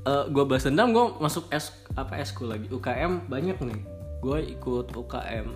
eh 0.00 0.24
gue 0.32 0.44
balas 0.48 0.64
dendam 0.64 0.96
gue 0.96 1.06
masuk 1.20 1.48
es 1.52 1.76
apa 1.92 2.16
eskul 2.16 2.48
lagi 2.48 2.72
UKM 2.72 3.28
banyak 3.28 3.60
nih 3.60 3.84
gue 4.24 4.38
ikut 4.56 4.96
UKM 4.96 5.52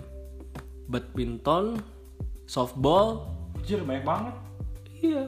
badminton 0.85 1.81
softball 2.45 3.25
Anjir, 3.65 3.81
banyak 3.81 4.05
banget. 4.05 4.44
Iya 5.05 5.23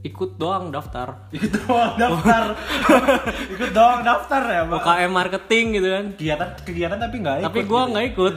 ikut 0.00 0.30
doang 0.34 0.68
daftar 0.68 1.28
Ikut 1.28 1.52
doang 1.60 1.92
daftar. 1.94 2.56
Ikut 3.52 3.70
doang 3.70 4.00
daftar 4.00 4.42
ya, 4.42 4.62
Bang. 4.64 4.80
UKM 4.80 5.12
marketing 5.12 5.64
gitu 5.76 5.88
kan 5.88 6.04
Kegiatan 6.14 6.48
kegiatan 6.62 6.96
tapi 6.98 7.16
nggak 7.18 7.36
ikut. 7.36 7.46
tapi 7.46 7.60
gue 7.62 7.82
nggak 7.86 8.04
ikut 8.08 8.34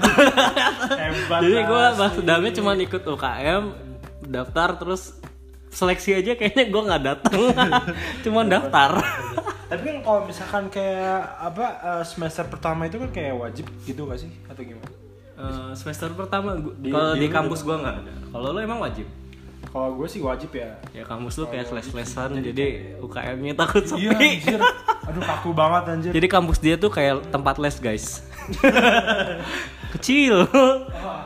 Hebat. 0.99 1.39
jadi 1.39 1.59
gue 1.63 1.79
Mas. 1.81 1.95
balas 1.95 2.13
dendamnya 2.13 2.51
cuma 2.53 2.71
ikut 2.75 3.03
UKM 3.05 3.63
daftar 4.25 4.69
terus 4.75 5.15
seleksi 5.69 6.11
aja 6.13 6.35
kayaknya 6.35 6.65
gue 6.67 6.81
nggak 6.83 7.03
datang 7.05 7.41
cuma 8.23 8.43
daftar 8.43 8.91
Tapi 9.63 9.81
kan 9.87 9.97
kalau 10.01 10.21
misalkan 10.23 10.63
kayak 10.67 11.17
apa 11.39 11.65
eh, 11.81 12.03
semester 12.03 12.45
pertama 12.45 12.85
itu 12.85 12.99
kan 12.99 13.09
kayak 13.09 13.33
wajib 13.33 13.65
gitu 13.81 14.03
gak 14.03 14.19
sih 14.19 14.29
atau 14.45 14.61
gimana? 14.61 14.85
Eh, 15.33 15.71
semester 15.73 16.11
pertama 16.11 16.53
gua- 16.55 16.75
Di- 16.75 16.91
kalau 16.91 17.15
di 17.15 17.21
di 17.21 17.27
kampus 17.27 17.63
gue 17.63 17.73
nggak 17.73 17.95
ada 17.97 18.13
kalau 18.29 18.51
lo 18.51 18.59
emang 18.59 18.77
wajib 18.79 19.07
Kalau 19.73 19.89
gue 19.91 20.05
sih 20.05 20.21
wajib 20.21 20.53
ya. 20.53 20.77
ya 20.93 21.01
kampus 21.01 21.33
lu 21.35 21.49
kayak 21.49 21.65
les-lesan 21.67 22.37
jadi 22.37 22.65
UKM-nya 22.99 23.57
takut 23.57 23.81
Iya, 23.89 24.13
sepi 24.13 24.29
anjir. 24.37 24.59
Aduh 25.03 25.19
kaku 25.19 25.49
banget 25.51 25.83
anjir. 25.89 26.11
jadi 26.13 26.27
kampus 26.29 26.57
dia 26.57 26.75
tuh 26.75 26.87
kayak 26.87 27.25
tempat 27.27 27.57
les 27.57 27.73
guys 27.75 28.21
kecil 29.93 30.45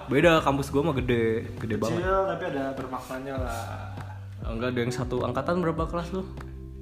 beda 0.08 0.40
kampus 0.40 0.70
gua 0.70 0.82
mah 0.82 0.96
gede 0.96 1.44
gede 1.58 1.76
banget 1.76 2.00
Kecil 2.00 2.18
tapi 2.26 2.44
ada 2.48 2.64
bermaknanya 2.74 3.36
lah. 3.38 3.64
enggak 4.46 4.70
ada 4.70 4.80
yang 4.80 4.94
satu 4.94 5.16
angkatan 5.22 5.60
berapa 5.60 5.84
kelas 5.86 6.10
lu 6.12 6.24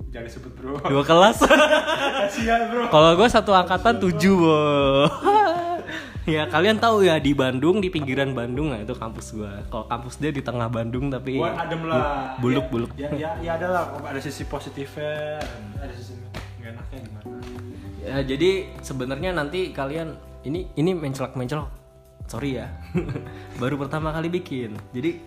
Jangan 0.07 0.25
disebut 0.25 0.51
bro. 0.53 0.75
dua 0.81 1.03
kelas 1.03 1.37
Kasihan 2.21 2.61
bro. 2.69 2.87
kalau 2.87 3.09
gua 3.15 3.27
satu 3.27 3.51
angkatan 3.51 3.99
tujuh 3.99 4.35
boh. 4.35 5.09
ya 6.25 6.45
kalian 6.45 6.77
tahu 6.77 7.01
ya 7.01 7.17
di 7.17 7.31
Bandung 7.31 7.77
di 7.77 7.87
pinggiran 7.87 8.33
Bandung 8.33 8.69
nah 8.69 8.79
itu 8.79 8.93
kampus 8.93 9.31
gua 9.31 9.61
kalau 9.65 9.85
kampus 9.85 10.17
dia 10.17 10.29
di 10.29 10.41
tengah 10.41 10.65
Bandung 10.67 11.07
tapi 11.07 11.37
Gua 11.37 11.53
adem 11.55 11.85
lah. 11.85 12.33
buluk 12.37 12.65
Ya- 12.65 12.71
buluk 12.71 12.91
Ya, 12.95 13.09
ya, 13.11 13.29
ya 13.39 13.51
ada 13.53 13.67
lah. 13.69 13.83
Ada 14.01 14.19
sisi 14.19 14.43
positifnya, 14.43 15.37
ada 15.75 15.93
sisi 15.93 16.17
nggak 16.57 16.71
enaknya 16.71 16.99
gimana. 16.99 17.25
Ya, 17.99 18.15
jadi 18.23 18.49
sebenarnya 18.79 19.31
nanti 19.31 19.69
kalian 19.69 20.13
ini 20.41 20.65
ini 20.73 20.91
mencelak 20.93 21.33
mencelok. 21.33 21.69
Sorry 22.25 22.57
ya. 22.57 22.73
Baru 23.61 23.77
pertama 23.77 24.09
kali 24.09 24.29
bikin. 24.31 24.73
Jadi 24.91 25.21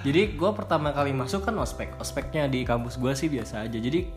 jadi 0.00 0.30
gue 0.30 0.50
pertama 0.54 0.88
kali 0.90 1.12
masuk 1.12 1.42
kan 1.42 1.52
ospek. 1.54 1.92
Ospeknya 1.96 2.46
di 2.46 2.62
kampus 2.62 2.96
gue 2.96 3.12
sih 3.12 3.26
biasa 3.26 3.60
aja. 3.62 3.76
Jadi 3.76 4.08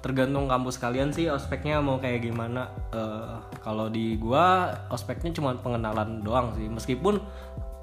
tergantung 0.00 0.48
kampus 0.48 0.80
kalian 0.80 1.12
sih 1.12 1.28
ospeknya 1.28 1.82
mau 1.84 2.00
kayak 2.00 2.24
gimana. 2.24 2.72
Eh, 2.90 3.36
kalau 3.60 3.92
di 3.92 4.16
gua 4.16 4.72
ospeknya 4.88 5.34
cuma 5.34 5.52
pengenalan 5.54 6.24
doang 6.24 6.56
sih. 6.56 6.66
Meskipun 6.66 7.20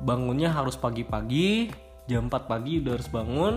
bangunnya 0.01 0.49
harus 0.49 0.73
pagi-pagi, 0.73 1.69
jam 2.07 2.25
4 2.25 2.49
pagi 2.49 2.81
udah 2.81 2.93
harus 2.97 3.09
bangun. 3.11 3.55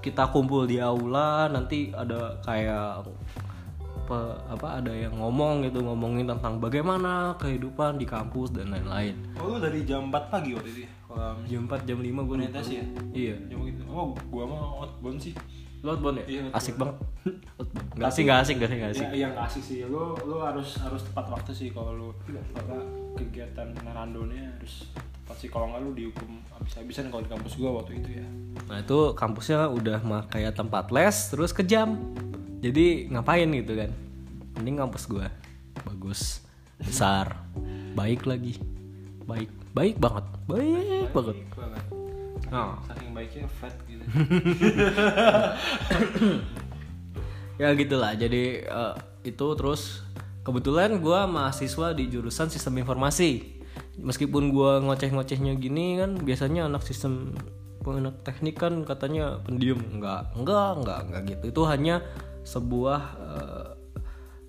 Kita 0.00 0.30
kumpul 0.30 0.70
di 0.70 0.78
aula, 0.78 1.50
nanti 1.50 1.90
ada 1.90 2.38
kayak 2.40 3.10
pe- 4.06 4.38
apa 4.46 4.78
ada 4.78 4.94
yang 4.94 5.18
ngomong 5.18 5.66
gitu 5.66 5.82
ngomongin 5.82 6.30
tentang 6.30 6.62
bagaimana 6.62 7.34
kehidupan 7.36 7.98
di 7.98 8.06
kampus 8.06 8.54
dan 8.54 8.70
lain-lain 8.70 9.18
Oh 9.34 9.50
lu 9.50 9.58
dari 9.58 9.82
jam 9.82 10.14
4 10.14 10.30
pagi 10.30 10.54
waktu 10.54 10.70
itu 10.70 10.80
ya? 10.86 10.90
Jam 11.50 11.66
4 11.66 11.82
jam 11.82 11.98
5 11.98 12.06
gue 12.22 12.34
orientasi 12.38 12.72
ya? 12.78 12.84
iya 13.10 13.34
Jam 13.50 13.66
gitu. 13.66 13.82
Oh 13.90 14.14
gua 14.30 14.44
mah 14.46 14.62
outbound 14.78 15.18
sih. 15.18 15.34
Lo 15.86 15.94
outbound 15.94 16.18
ya 16.18 16.24
Iya, 16.26 16.40
outbound. 16.42 16.58
asik 16.58 16.74
banget 16.74 16.96
Outbound. 17.58 17.86
nggak 17.94 18.08
asik 18.08 18.22
nggak 18.24 18.38
asik 18.38 18.54
nggak 18.54 18.66
asik 18.66 18.76
nggak 18.76 18.92
asik 18.92 19.06
Ya, 19.06 19.10
yang 19.16 19.30
nggak 19.32 19.46
asik 19.46 19.62
sih. 19.62 19.78
Lu 19.84 20.02
lu 20.20 20.36
harus 20.38 20.68
harus 20.76 21.00
tepat 21.00 21.26
waktu 21.30 21.50
sih 21.52 21.68
kalau 21.70 21.92
lu 21.92 22.08
apa 22.52 22.76
kegiatan 23.14 23.68
randonya 23.86 24.50
harus 24.52 24.90
tepat 25.22 25.36
sih. 25.38 25.48
Kalau 25.48 25.70
nggak 25.70 25.80
lu 25.80 25.90
dihukum 25.94 26.30
habis-habisan 26.52 27.08
kalau 27.08 27.22
di 27.22 27.30
kampus 27.30 27.52
gua 27.54 27.70
waktu 27.78 27.92
itu 27.96 28.10
ya. 28.12 28.26
nah 28.66 28.76
itu 28.76 28.98
kampusnya 29.12 29.68
udah 29.68 30.02
mah 30.02 30.26
kayak 30.26 30.52
tempat 30.52 30.90
les 30.90 31.14
terus 31.28 31.52
kejam 31.52 31.94
jadi 32.58 33.06
ngapain 33.06 33.46
gitu 33.46 33.76
kan 33.76 33.92
mending 34.54 34.74
kampus 34.76 35.06
gua 35.06 35.28
bagus 35.84 36.40
besar 36.76 37.36
baik 37.92 38.24
lagi 38.24 38.58
baik 39.22 39.46
baik 39.70 39.96
banget 39.96 40.24
baik 40.46 41.10
banget 41.12 41.36
banget. 41.52 41.82
Oh. 42.52 42.76
Saking 42.86 43.10
baiknya 43.16 43.48
fat 43.48 43.74
gitu. 43.86 44.04
ya 47.62 47.72
gitulah 47.72 48.12
jadi 48.12 48.68
eh, 48.68 48.94
itu 49.24 49.46
terus 49.56 50.04
kebetulan 50.44 51.00
gua 51.00 51.24
mahasiswa 51.24 51.96
di 51.96 52.12
jurusan 52.12 52.52
sistem 52.52 52.84
informasi 52.84 53.56
meskipun 53.96 54.52
gua 54.52 54.84
ngoceh-ngocehnya 54.84 55.56
gini 55.56 55.96
kan 55.98 56.20
biasanya 56.20 56.68
anak 56.68 56.84
sistem 56.84 57.32
anak 57.86 58.18
teknik 58.26 58.58
kan 58.58 58.82
katanya 58.82 59.38
pendiam 59.46 59.78
enggak 59.78 60.26
enggak 60.34 60.74
enggak 60.74 60.98
enggak 61.06 61.22
gitu 61.30 61.44
itu 61.54 61.62
hanya 61.70 62.02
sebuah 62.42 63.00
eh, 63.14 63.70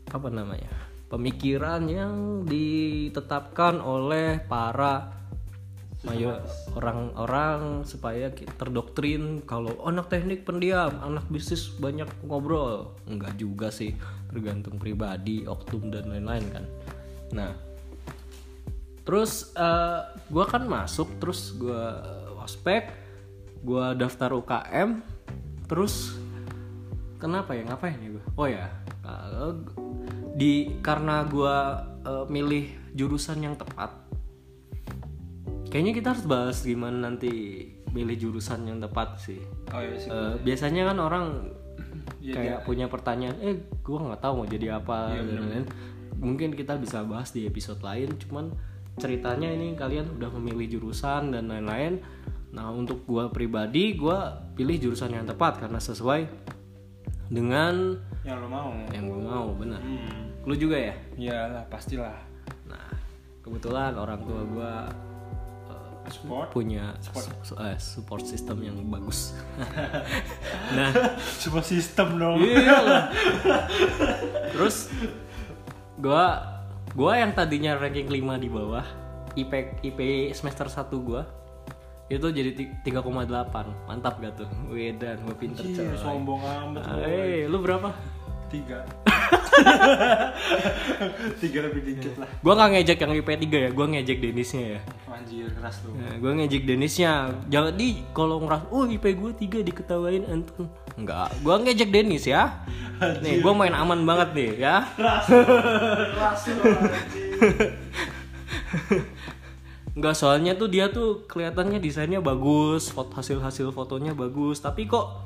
apa 0.09 0.27
namanya 0.33 0.73
pemikiran 1.07 1.87
yang 1.87 2.43
ditetapkan 2.43 3.79
oleh 3.79 4.43
para 4.43 5.16
mayo 6.05 6.37
orang-orang 6.77 7.81
supaya 7.81 8.29
terdoktrin 8.29 9.41
kalau 9.41 9.73
anak 9.81 10.13
teknik 10.13 10.45
pendiam, 10.45 10.93
anak 11.01 11.25
bisnis 11.25 11.73
banyak 11.73 12.05
ngobrol. 12.21 12.93
Enggak 13.09 13.33
juga 13.41 13.73
sih, 13.73 13.97
tergantung 14.29 14.77
pribadi, 14.77 15.49
oknum 15.49 15.89
dan 15.89 16.05
lain-lain 16.13 16.45
kan. 16.53 16.65
Nah, 17.33 17.51
terus 19.01 19.49
eh, 19.57 20.01
gua 20.29 20.45
kan 20.45 20.69
masuk, 20.69 21.17
terus 21.17 21.57
gua 21.57 21.97
ospek, 22.45 22.93
gua 23.65 23.97
daftar 23.97 24.37
UKM, 24.37 25.01
terus 25.65 26.13
kenapa 27.17 27.57
ya 27.57 27.65
ngapain 27.65 27.97
ya 27.97 28.09
gue? 28.13 28.25
Oh 28.37 28.45
ya, 28.45 28.69
eh, 29.01 29.51
di 30.37 30.77
karena 30.85 31.25
gua 31.25 31.81
eh, 32.05 32.25
milih 32.29 32.93
jurusan 32.93 33.41
yang 33.41 33.57
tepat 33.57 34.06
kayaknya 35.67 35.93
kita 35.95 36.07
harus 36.15 36.25
bahas 36.25 36.57
gimana 36.63 37.11
nanti 37.11 37.31
milih 37.91 38.17
jurusan 38.17 38.67
yang 38.67 38.79
tepat 38.79 39.17
sih. 39.19 39.41
Oh 39.71 39.81
iya 39.81 39.95
sih. 39.97 40.09
Eh, 40.11 40.33
biasanya 40.43 40.93
kan 40.93 40.97
orang 40.99 41.25
Iya, 42.17 42.33
kayak 42.33 42.59
punya 42.67 42.85
pertanyaan 42.91 43.37
eh 43.39 43.55
gua 43.85 44.03
nggak 44.03 44.21
tahu 44.21 44.33
mau 44.43 44.47
jadi 44.49 44.79
apa 44.81 45.15
Iya, 45.15 45.23
dan 45.23 45.35
lain-lain. 45.37 45.65
Mungkin 46.17 46.49
kita 46.57 46.75
bisa 46.81 47.05
bahas 47.05 47.29
di 47.31 47.45
episode 47.45 47.79
lain 47.85 48.17
cuman 48.19 48.51
ceritanya 48.97 49.47
ini 49.53 49.77
kalian 49.77 50.17
udah 50.17 50.29
memilih 50.35 50.77
jurusan 50.77 51.31
dan 51.31 51.47
lain-lain. 51.47 52.01
Nah 52.51 52.73
untuk 52.73 53.05
gua 53.05 53.29
pribadi 53.31 53.95
gua 53.95 54.49
pilih 54.57 54.75
jurusan 54.75 55.13
yang 55.13 55.23
tepat 55.29 55.61
karena 55.61 55.77
sesuai 55.79 56.27
dengan 57.31 57.95
yang 58.27 58.43
lo 58.43 58.47
mau. 58.51 58.71
Yang 58.91 59.05
gue 59.07 59.21
mau 59.23 59.47
benar. 59.55 59.79
Hmm. 59.83 60.35
lu 60.47 60.55
juga 60.55 60.79
ya? 60.79 60.95
Iyalah 61.15 61.63
pastilah. 61.71 62.17
Nah 62.67 62.87
kebetulan 63.43 63.95
orang 63.95 64.19
tua 64.23 64.41
gua 64.47 64.73
sport 66.09 66.47
punya 66.49 66.95
su- 67.43 67.57
eh, 67.57 67.75
support 67.75 68.23
system 68.23 68.59
yang 68.59 68.77
bagus 68.83 69.35
nah 70.75 70.89
support 71.35 71.63
system 71.63 72.15
dong 72.15 72.39
Iya 72.39 72.77
lah. 72.77 73.03
Terus 74.53 74.89
gua 75.95 76.25
gua 76.93 77.17
yang 77.17 77.31
tadinya 77.31 77.75
ranking 77.75 78.07
5 78.07 78.15
di 78.37 78.47
bawah, 78.47 78.85
IP 79.33 79.51
IP 79.83 79.99
semester 80.31 80.65
1 80.65 80.87
gua 80.99 81.25
itu 82.07 82.23
jadi 82.25 82.51
ti- 82.51 82.71
3,8. 82.83 83.27
Mantap 83.85 84.17
gak 84.17 84.33
tuh? 84.35 84.47
Wedan, 84.67 85.19
gua 85.21 85.35
pinter 85.35 85.67
coy. 85.67 85.91
sombong 85.93 86.39
amat 86.39 86.81
Ah. 86.81 87.03
Eh, 87.03 87.45
lu 87.45 87.59
berapa? 87.59 87.91
tiga 88.47 88.87
tiga 91.41 91.59
lebih 91.67 91.81
dikit 91.83 92.13
lah 92.21 92.29
Gua 92.41 92.53
nggak 92.55 92.69
ngejek 92.77 92.97
yang 93.03 93.13
IP 93.17 93.29
3 93.49 93.65
ya, 93.67 93.69
gua 93.73 93.85
ngejek 93.89 94.17
Denisnya 94.21 94.63
ya. 94.77 94.79
anjir 95.11 95.49
keras 95.49 95.81
lu 95.83 95.97
Nah, 95.97 96.13
gua 96.21 96.31
ngejek 96.37 96.63
Denisnya. 96.69 97.33
Jangan 97.49 97.73
di 97.73 98.05
kalau 98.13 98.37
ngeras, 98.43 98.69
"Oh, 98.69 98.85
IP 98.85 99.17
gua 99.17 99.33
3 99.33 99.65
diketawain 99.65 100.23
Anton." 100.29 100.69
Enggak, 100.93 101.33
gua 101.41 101.57
ngejek 101.61 101.89
Denis 101.89 102.29
ya. 102.29 102.61
Nih, 103.25 103.41
gua 103.41 103.57
main 103.57 103.73
aman 103.73 104.05
banget 104.05 104.29
nih 104.37 104.51
ya. 104.61 104.85
keras 104.93 105.25
keras 106.13 106.41
anjir 106.47 107.73
Enggak 109.97 110.13
soalnya 110.13 110.53
tuh 110.53 110.69
dia 110.69 110.93
tuh 110.93 111.25
kelihatannya 111.25 111.81
desainnya 111.81 112.21
bagus, 112.21 112.93
foto 112.93 113.17
hasil 113.17 113.41
hasil 113.41 113.73
fotonya 113.73 114.13
bagus, 114.13 114.61
tapi 114.61 114.85
kok 114.85 115.25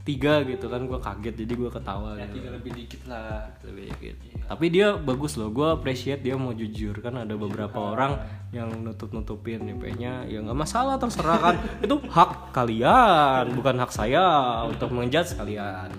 tiga 0.00 0.40
gitu 0.48 0.66
kan 0.66 0.88
gue 0.88 0.96
kaget 0.96 1.34
jadi 1.44 1.52
gue 1.54 1.70
ketawa 1.70 2.16
ya 2.16 2.24
gitu. 2.24 2.40
tiga 2.40 2.48
lebih 2.56 2.72
dikit 2.72 3.02
lah 3.04 3.44
Lebih 3.60 3.84
dikit. 3.92 4.14
Tapi 4.48 4.66
dia 4.72 4.96
bagus 4.96 5.36
loh, 5.36 5.52
gue 5.52 5.68
appreciate 5.70 6.24
dia 6.24 6.34
mau 6.34 6.50
jujur 6.50 6.96
kan 6.98 7.20
ada 7.20 7.36
beberapa 7.36 7.76
orang 7.78 8.16
yang 8.50 8.72
nutup 8.80 9.12
nutupin 9.12 9.62
IP-nya 9.62 10.26
ya 10.26 10.42
nggak 10.42 10.56
masalah 10.58 10.96
terserah 10.98 11.38
kan 11.38 11.56
itu 11.84 12.00
hak 12.10 12.50
kalian 12.50 13.54
bukan 13.54 13.76
hak 13.78 13.92
saya 13.94 14.24
untuk 14.66 14.90
menjudge 14.90 15.36
kalian 15.36 15.92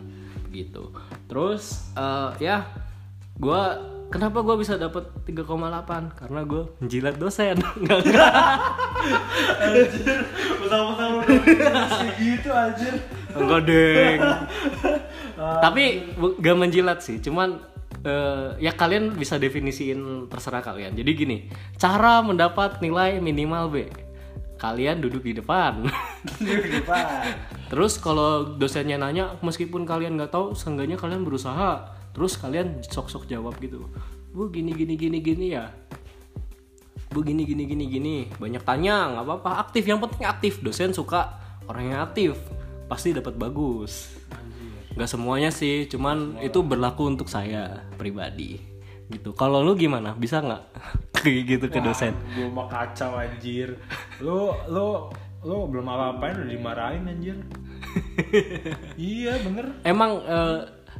gitu. 0.52 0.92
Terus 1.30 1.94
eh, 1.96 2.30
ya 2.44 2.68
gue 3.40 3.62
kenapa 4.12 4.44
gue 4.44 4.56
bisa 4.60 4.76
dapet 4.76 5.08
3,8 5.24 6.20
karena 6.20 6.42
gue 6.44 6.64
menjilat 6.84 7.16
dosen 7.16 7.56
Nggak, 7.82 8.00
nggak. 8.04 8.34
anjir 9.64 10.20
betul-betul 10.60 11.14
gitu 12.20 12.50
anjir 12.52 12.96
Enggak 13.36 13.62
deng. 13.67 14.20
Tapi 15.63 15.84
gak 16.38 16.58
menjilat 16.58 17.02
sih, 17.02 17.17
cuman 17.17 17.58
eh, 18.06 18.50
ya 18.62 18.72
kalian 18.74 19.17
bisa 19.17 19.41
definisiin 19.41 20.30
terserah 20.30 20.62
kalian. 20.62 20.94
Jadi 20.94 21.12
gini, 21.13 21.38
cara 21.78 22.22
mendapat 22.22 22.82
nilai 22.82 23.17
minimal 23.17 23.70
B. 23.70 23.76
Kalian 24.62 25.02
duduk 25.02 25.26
di 25.26 25.34
depan. 25.34 25.89
di 26.38 26.54
depan 26.70 27.34
Terus 27.72 27.98
kalau 27.98 28.60
dosennya 28.60 29.02
nanya, 29.02 29.39
meskipun 29.41 29.88
kalian 29.88 30.20
nggak 30.20 30.30
tahu, 30.30 30.54
seenggaknya 30.54 31.00
kalian 31.00 31.26
berusaha. 31.26 31.88
Terus 32.12 32.38
kalian 32.38 32.84
sok-sok 32.86 33.26
jawab 33.26 33.58
gitu. 33.58 33.88
Bu 34.36 34.52
gini 34.52 34.76
gini 34.76 35.00
gini 35.00 35.17
gini 35.24 35.56
ya. 35.56 35.72
Bu 37.10 37.24
gini 37.26 37.48
gini 37.48 37.63
gini 37.65 37.86
gini. 37.88 38.15
Banyak 38.38 38.62
tanya, 38.67 39.15
nggak 39.15 39.24
apa-apa. 39.26 39.52
Aktif, 39.65 39.88
yang 39.88 39.98
penting 40.04 40.28
aktif. 40.28 40.60
Dosen 40.60 40.91
suka 40.91 41.39
orang 41.65 41.96
yang 41.96 42.00
aktif. 42.04 42.36
Pasti 42.91 43.15
dapat 43.15 43.39
bagus. 43.39 44.12
Nggak 44.91 45.08
semuanya 45.08 45.47
sih, 45.49 45.88
cuman 45.88 46.36
itu 46.43 46.60
berlaku 46.60 47.08
untuk 47.08 47.32
saya 47.32 47.88
pribadi. 47.95 48.60
Gitu. 49.08 49.32
Kalau 49.32 49.63
lu 49.63 49.71
gimana? 49.73 50.12
Bisa 50.12 50.43
nggak 50.43 50.63
kayak 51.15 51.41
gitu 51.47 51.65
ke 51.67 51.80
dosen? 51.80 52.12
gue 52.34 52.47
mah 52.47 52.65
kacau 52.65 53.13
anjir 53.13 53.77
lu 54.19 54.49
lu 54.67 55.08
lu 55.41 55.69
belum 55.69 55.86
apa-apain 55.86 56.34
udah 56.34 56.49
dimarahin 56.49 57.06
anjir 57.06 57.38
iya 58.97 59.38
bener 59.39 59.73
Emang 59.84 60.21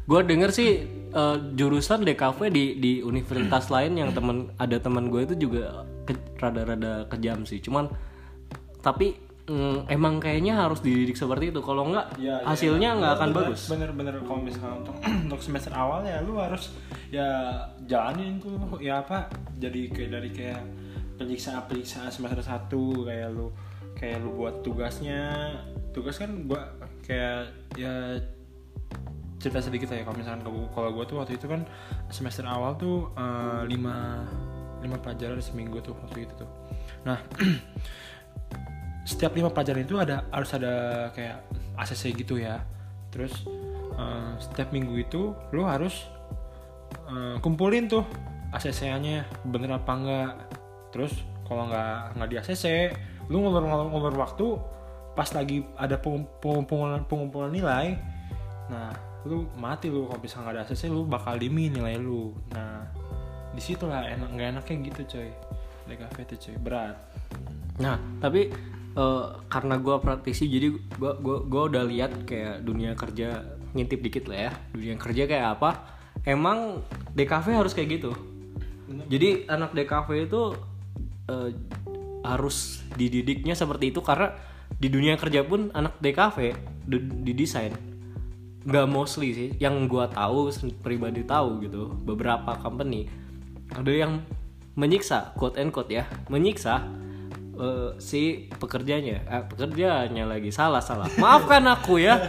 gue 0.02 0.22
denger 0.22 0.50
sih 0.52 0.70
eh, 1.10 1.38
jurusan 1.54 2.04
DKV 2.04 2.40
di 2.50 2.78
di 2.78 2.92
universitas 3.02 3.70
lain 3.74 3.98
yang 3.98 4.12
temen 4.12 4.54
ada 4.58 4.78
teman 4.78 5.10
gue 5.10 5.26
itu 5.26 5.36
juga 5.40 5.86
ke- 6.04 6.38
rada-rada 6.38 7.06
kejam 7.08 7.46
sih. 7.46 7.58
Cuman 7.58 7.90
tapi 8.82 9.18
mm, 9.52 9.92
emang 9.92 10.18
kayaknya 10.18 10.56
harus 10.56 10.80
dididik 10.80 11.20
seperti 11.20 11.52
itu. 11.52 11.60
Kalau 11.60 11.92
nggak 11.92 12.16
Ya, 12.16 12.40
ya, 12.40 12.48
hasilnya 12.48 12.96
nggak 12.96 13.14
akan 13.20 13.30
bener, 13.30 13.40
bagus. 13.52 13.62
Bener-bener 13.68 14.16
kalau 14.24 14.40
misalnya 14.40 14.80
untuk 14.80 14.96
untuk 15.28 15.42
semester 15.44 15.76
awal 15.76 16.08
ya 16.08 16.24
lu 16.24 16.40
harus 16.40 16.72
ya 17.12 17.28
jalanin 17.84 18.40
tuh 18.40 18.56
ya 18.80 19.04
apa 19.04 19.28
jadi 19.60 19.92
kayak 19.92 20.10
dari 20.10 20.30
kayak 20.32 20.62
penyiksaan 21.20 21.68
penyiksaan 21.68 22.08
semester 22.08 22.40
1 22.40 22.72
kayak 23.06 23.28
lu 23.30 23.52
kayak 23.94 24.24
lu 24.24 24.32
buat 24.34 24.64
tugasnya 24.64 25.54
tugas 25.92 26.16
kan 26.18 26.48
gua 26.48 26.72
kayak 27.04 27.52
ya 27.76 28.18
cerita 29.38 29.60
sedikit 29.60 29.90
ya 29.90 30.02
kalau 30.02 30.18
misalkan 30.18 30.42
kalau- 30.72 30.94
gua 30.94 31.04
tuh 31.04 31.20
waktu 31.20 31.36
itu 31.36 31.46
kan 31.46 31.68
semester 32.10 32.46
awal 32.46 32.74
tuh 32.74 33.12
eh, 33.14 33.62
lima 33.68 34.24
lima 34.82 34.98
pelajaran 34.98 35.38
seminggu 35.38 35.78
tuh 35.82 35.94
waktu 36.00 36.26
itu 36.26 36.34
tuh 36.42 36.50
nah 37.04 37.20
setiap 39.04 39.34
lima 39.34 39.50
pelajaran 39.50 39.84
itu 39.84 39.98
ada 39.98 40.26
harus 40.30 40.52
ada 40.54 40.74
kayak 41.14 41.42
ACC 41.78 42.14
gitu 42.22 42.38
ya. 42.38 42.62
Terus 43.10 43.34
eh, 43.98 44.32
setiap 44.40 44.70
minggu 44.70 44.94
itu 45.02 45.34
lu 45.52 45.66
harus 45.66 46.06
eh, 47.10 47.36
kumpulin 47.42 47.90
tuh 47.90 48.06
ACC-nya 48.54 49.26
bener 49.48 49.78
apa 49.78 49.92
enggak. 49.96 50.32
Terus 50.92 51.14
kalau 51.48 51.68
nggak 51.68 52.20
nggak 52.20 52.30
di 52.30 52.36
ACC 52.38 52.66
lu 53.32 53.42
ngulur-ngulur 53.42 54.16
waktu 54.20 54.48
pas 55.12 55.28
lagi 55.36 55.64
ada 55.76 56.00
pengum- 56.00 56.28
pengumpulan 56.40 57.04
pengumpulan 57.04 57.52
nilai 57.52 58.00
nah 58.72 58.96
lu 59.28 59.46
mati 59.60 59.92
lu. 59.92 60.08
Kalau 60.08 60.22
bisa 60.22 60.40
nggak 60.40 60.54
ada 60.56 60.62
ACC 60.68 60.88
lu 60.88 61.04
bakal 61.04 61.36
dimi 61.42 61.68
nilai 61.68 61.98
lu. 62.00 62.32
Nah 62.54 62.86
di 63.52 63.60
situlah 63.60 64.08
enak 64.08 64.30
nggak 64.32 64.50
enaknya 64.56 64.76
gitu 64.88 65.02
coy. 65.18 65.30
DKV 65.90 66.18
tuh 66.24 66.38
coy. 66.40 66.56
Berat. 66.64 66.96
Nah, 67.82 67.98
tapi 68.22 68.52
eh, 68.96 69.26
karena 69.48 69.76
gue 69.78 69.96
praktisi 70.02 70.48
jadi 70.48 70.74
gue 70.74 71.12
gua, 71.20 71.38
gua 71.46 71.64
udah 71.72 71.84
lihat 71.88 72.28
kayak 72.28 72.66
dunia 72.66 72.96
kerja 72.96 73.46
ngintip 73.72 74.00
dikit 74.04 74.26
lah 74.28 74.50
ya. 74.50 74.52
Dunia 74.76 74.96
kerja 75.00 75.24
kayak 75.28 75.48
apa? 75.60 75.70
Emang 76.28 76.84
DKV 77.16 77.48
harus 77.56 77.74
kayak 77.74 78.02
gitu. 78.02 78.12
Jadi 79.08 79.48
anak 79.48 79.72
DKV 79.72 80.10
itu 80.28 80.42
eh, 81.32 81.50
harus 82.22 82.86
dididiknya 82.94 83.58
seperti 83.58 83.90
itu 83.90 84.04
karena 84.04 84.36
di 84.78 84.88
dunia 84.88 85.18
kerja 85.18 85.44
pun 85.44 85.74
anak 85.74 85.98
DKV 86.00 86.38
di- 86.88 87.10
didesain 87.26 87.74
nggak 88.62 88.88
mostly 88.88 89.34
sih 89.34 89.50
yang 89.58 89.90
gua 89.90 90.06
tahu 90.06 90.54
pribadi 90.86 91.26
tahu 91.26 91.66
gitu 91.66 91.98
beberapa 92.06 92.54
company 92.62 93.10
ada 93.74 93.90
yang 93.90 94.22
menyiksa 94.78 95.34
quote 95.34 95.58
and 95.58 95.74
quote 95.74 95.90
ya 95.90 96.06
menyiksa 96.30 96.86
eh, 97.56 97.90
si 97.98 98.48
pekerjanya 98.52 99.24
eh, 99.26 99.44
pekerjaannya 99.48 100.26
lagi. 100.28 100.50
Salah 100.54 100.84
salah. 100.84 101.08
Maafkan 101.18 101.66
aku 101.68 102.02
ya. 102.02 102.20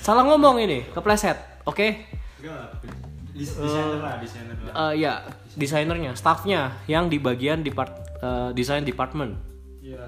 Salah 0.00 0.24
ngomong 0.26 0.60
ini. 0.62 0.84
Kepleset 0.90 1.36
oke? 1.64 1.88
Desainer 3.38 4.00
lah 4.02 4.14
desainer 4.18 4.56
lah. 4.66 4.72
Eh, 4.90 5.04
ya 5.04 5.12
desainernya 5.58 6.12
staffnya 6.14 6.74
yang 6.90 7.06
di 7.06 7.18
bagian 7.22 7.62
depart 7.62 7.92
eh, 8.20 8.50
desain 8.54 8.82
department. 8.82 9.36
Ya 9.82 10.04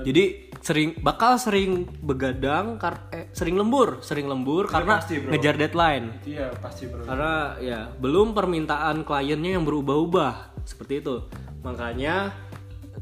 jadi 0.00 0.48
sering 0.64 0.96
bakal 1.04 1.36
sering 1.36 1.84
begadang 2.00 2.80
kar 2.80 3.12
eh, 3.12 3.28
sering 3.36 3.60
lembur 3.60 4.00
sering 4.00 4.24
lembur 4.24 4.70
karena 4.70 4.96
pasti, 4.96 5.20
bro. 5.20 5.30
ngejar 5.36 5.54
deadline. 5.60 6.06
Itu 6.24 6.30
ya 6.40 6.48
pasti 6.56 6.88
bro. 6.88 7.04
Karena 7.04 7.60
ya 7.60 7.80
belum 7.92 8.32
permintaan 8.32 9.04
kliennya 9.04 9.60
yang 9.60 9.64
berubah-ubah. 9.68 10.64
Seperti 10.64 11.04
itu. 11.04 11.28
Makanya 11.60 12.32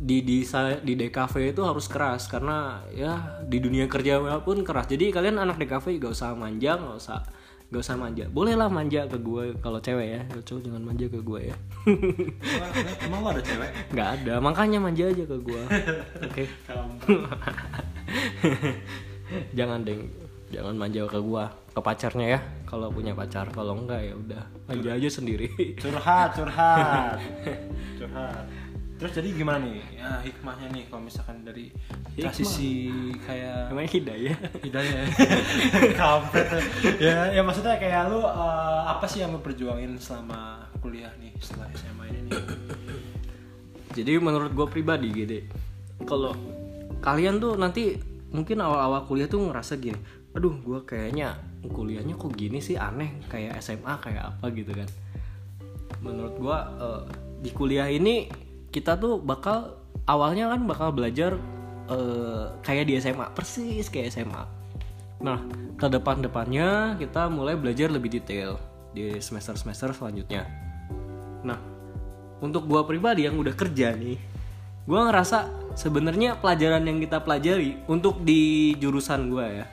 di 0.00 0.24
di 0.24 0.40
di 0.80 0.92
DKV 0.96 1.34
itu 1.52 1.60
harus 1.60 1.84
keras 1.84 2.24
karena 2.24 2.80
ya 2.88 3.44
di 3.44 3.60
dunia 3.60 3.84
kerja 3.84 4.40
pun 4.40 4.64
keras. 4.64 4.88
Jadi 4.88 5.12
kalian 5.12 5.36
anak 5.36 5.60
DKV 5.60 6.00
gak 6.00 6.12
usah 6.16 6.32
manja 6.32 6.80
gak 6.80 6.96
usah 6.96 7.20
gak 7.68 7.82
usah 7.84 7.96
manja. 8.00 8.24
Boleh 8.32 8.56
lah 8.56 8.72
manja 8.72 9.04
ke 9.04 9.20
gue 9.20 9.60
kalau 9.60 9.76
cewek 9.76 10.08
ya. 10.08 10.20
Kalau 10.32 10.42
cowok 10.42 10.62
jangan 10.64 10.82
manja 10.88 11.06
ke 11.12 11.20
gue 11.20 11.40
ya. 11.52 11.56
Emang- 13.04 13.28
ada 13.28 13.42
cewek? 13.44 13.70
Nggak 13.92 14.08
ada 14.16 14.34
makanya 14.40 14.78
manja 14.80 15.04
aja 15.04 15.24
ke 15.28 15.36
gue 15.36 15.62
oke? 16.24 16.44
Jangan 19.58 19.84
deng. 19.84 20.08
Jangan 20.50 20.74
manja 20.74 21.06
ke 21.06 21.20
gue 21.20 21.44
ke 21.70 21.80
pacarnya 21.84 22.26
ya 22.34 22.40
kalau 22.64 22.88
punya 22.88 23.12
pacar. 23.12 23.52
Kalau 23.52 23.76
enggak 23.76 24.00
ya 24.00 24.14
udah 24.16 24.42
manja 24.64 24.96
aja 24.96 25.08
sendiri. 25.12 25.76
Curhat 25.76 26.40
curhat. 26.40 27.20
Curhat 28.00 28.69
terus 29.00 29.16
jadi 29.16 29.28
gimana 29.32 29.64
nih? 29.64 29.80
Ya, 29.96 30.20
hikmahnya 30.20 30.68
nih 30.76 30.84
kalau 30.92 31.02
misalkan 31.08 31.40
dari 31.40 31.72
kasih 32.20 32.44
si 32.44 32.70
kayak 33.24 33.72
namanya 33.72 33.90
hidayah. 33.96 34.36
Hidayah 34.60 34.92
ya. 34.92 35.06
kampret. 36.00 36.46
Ya 37.00 37.18
ya 37.32 37.40
maksudnya 37.40 37.80
kayak 37.80 38.12
lu 38.12 38.20
eh, 38.20 38.82
apa 38.84 39.08
sih 39.08 39.24
yang 39.24 39.32
lu 39.32 39.40
perjuangin 39.40 39.96
selama 39.96 40.68
kuliah 40.84 41.08
nih 41.16 41.32
setelah 41.40 41.72
SMA 41.72 42.04
ini 42.12 42.20
nih? 42.28 42.42
Jadi 43.96 44.12
menurut 44.20 44.52
gue 44.52 44.66
pribadi 44.68 45.08
gitu 45.16 45.40
kalau 46.04 46.36
kalian 47.00 47.40
tuh 47.40 47.56
nanti 47.56 47.96
mungkin 48.30 48.60
awal-awal 48.60 49.08
kuliah 49.08 49.26
tuh 49.26 49.50
ngerasa 49.50 49.80
gini 49.80 49.98
aduh 50.30 50.54
gue 50.62 50.86
kayaknya 50.86 51.34
kuliahnya 51.74 52.14
kok 52.14 52.30
gini 52.38 52.62
sih 52.62 52.78
aneh 52.78 53.18
kayak 53.26 53.58
SMA 53.64 53.96
kayak 53.98 54.36
apa 54.36 54.46
gitu 54.54 54.76
kan. 54.76 54.88
Menurut 56.04 56.36
gue 56.38 56.58
eh, 56.84 57.02
di 57.40 57.50
kuliah 57.50 57.88
ini 57.88 58.28
kita 58.70 58.94
tuh 58.96 59.18
bakal 59.18 59.74
awalnya 60.06 60.50
kan 60.54 60.62
bakal 60.64 60.88
belajar 60.94 61.36
eh, 61.90 62.44
kayak 62.62 62.86
di 62.86 62.98
SMA 63.02 63.26
persis 63.34 63.90
kayak 63.90 64.14
SMA 64.14 64.44
nah 65.20 65.36
ke 65.76 65.86
depan-depannya 65.90 66.96
kita 66.96 67.28
mulai 67.28 67.58
belajar 67.58 67.92
lebih 67.92 68.08
detail 68.08 68.56
di 68.90 69.20
semester-semester 69.22 69.92
selanjutnya. 69.92 70.48
Nah 71.44 71.60
untuk 72.40 72.64
gua 72.64 72.88
pribadi 72.88 73.28
yang 73.28 73.36
udah 73.36 73.52
kerja 73.52 73.92
nih 73.92 74.16
gua 74.88 75.12
ngerasa 75.12 75.44
sebenarnya 75.76 76.40
pelajaran 76.40 76.88
yang 76.88 76.98
kita 77.04 77.20
pelajari 77.20 77.84
untuk 77.84 78.24
di 78.24 78.72
jurusan 78.80 79.28
gua 79.28 79.46
ya 79.46 79.66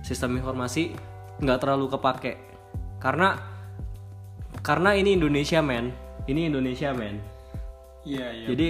sistem 0.00 0.40
informasi 0.40 0.96
nggak 1.44 1.58
terlalu 1.60 1.92
kepake. 1.92 2.32
Karena 2.96 3.36
karena 4.64 4.96
ini 4.96 5.20
Indonesia 5.20 5.60
men. 5.60 5.92
Ini 6.24 6.48
Indonesia 6.48 6.88
men 6.96 7.33
iya 8.04 8.28
iya 8.32 8.46
jadi 8.52 8.68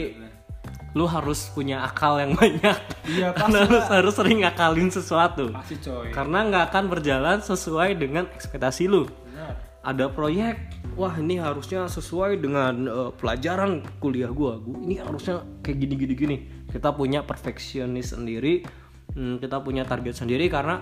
lu 0.94 1.10
harus 1.10 1.50
punya 1.50 1.82
akal 1.82 2.22
yang 2.22 2.38
banyak. 2.38 2.78
Iya, 3.10 3.34
pasti 3.36 3.60
lu 3.66 3.78
harus 3.82 4.14
sering 4.14 4.46
ngakalin 4.46 4.88
sesuatu. 4.94 5.50
Pasti 5.50 5.76
coy. 5.82 6.14
Karena 6.14 6.46
nggak 6.46 6.64
akan 6.70 6.84
berjalan 6.86 7.38
sesuai 7.42 7.98
dengan 7.98 8.30
ekspektasi 8.30 8.86
lu. 8.86 9.10
Benar. 9.26 9.58
Ada 9.84 10.06
proyek 10.08 10.56
wah 10.94 11.12
ini 11.18 11.42
harusnya 11.42 11.90
sesuai 11.90 12.38
dengan 12.38 12.74
eh, 12.86 13.10
pelajaran 13.18 13.82
kuliah 13.98 14.30
gua. 14.30 14.62
Gua 14.62 14.78
ini 14.86 15.02
harusnya 15.02 15.42
kayak 15.66 15.76
gini 15.82 15.94
gini 15.98 16.14
gini 16.14 16.36
kita 16.70 16.94
punya 16.94 17.22
perfeksionis 17.22 18.14
sendiri 18.14 18.66
hmm, 19.14 19.38
kita 19.38 19.62
punya 19.62 19.86
target 19.86 20.14
sendiri 20.14 20.46
karena 20.46 20.78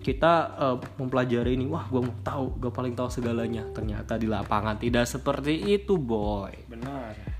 kita 0.00 0.32
eh, 0.58 0.76
mempelajari 0.96 1.60
ini 1.60 1.68
wah 1.68 1.84
gua 1.92 2.08
mau 2.08 2.16
tahu 2.24 2.56
gua 2.56 2.72
paling 2.72 2.96
tahu 2.96 3.12
segalanya. 3.12 3.68
Ternyata 3.76 4.16
di 4.16 4.32
lapangan 4.32 4.80
tidak 4.80 5.04
seperti 5.04 5.76
itu 5.76 6.00
boy. 6.00 6.56
Benar 6.72 7.31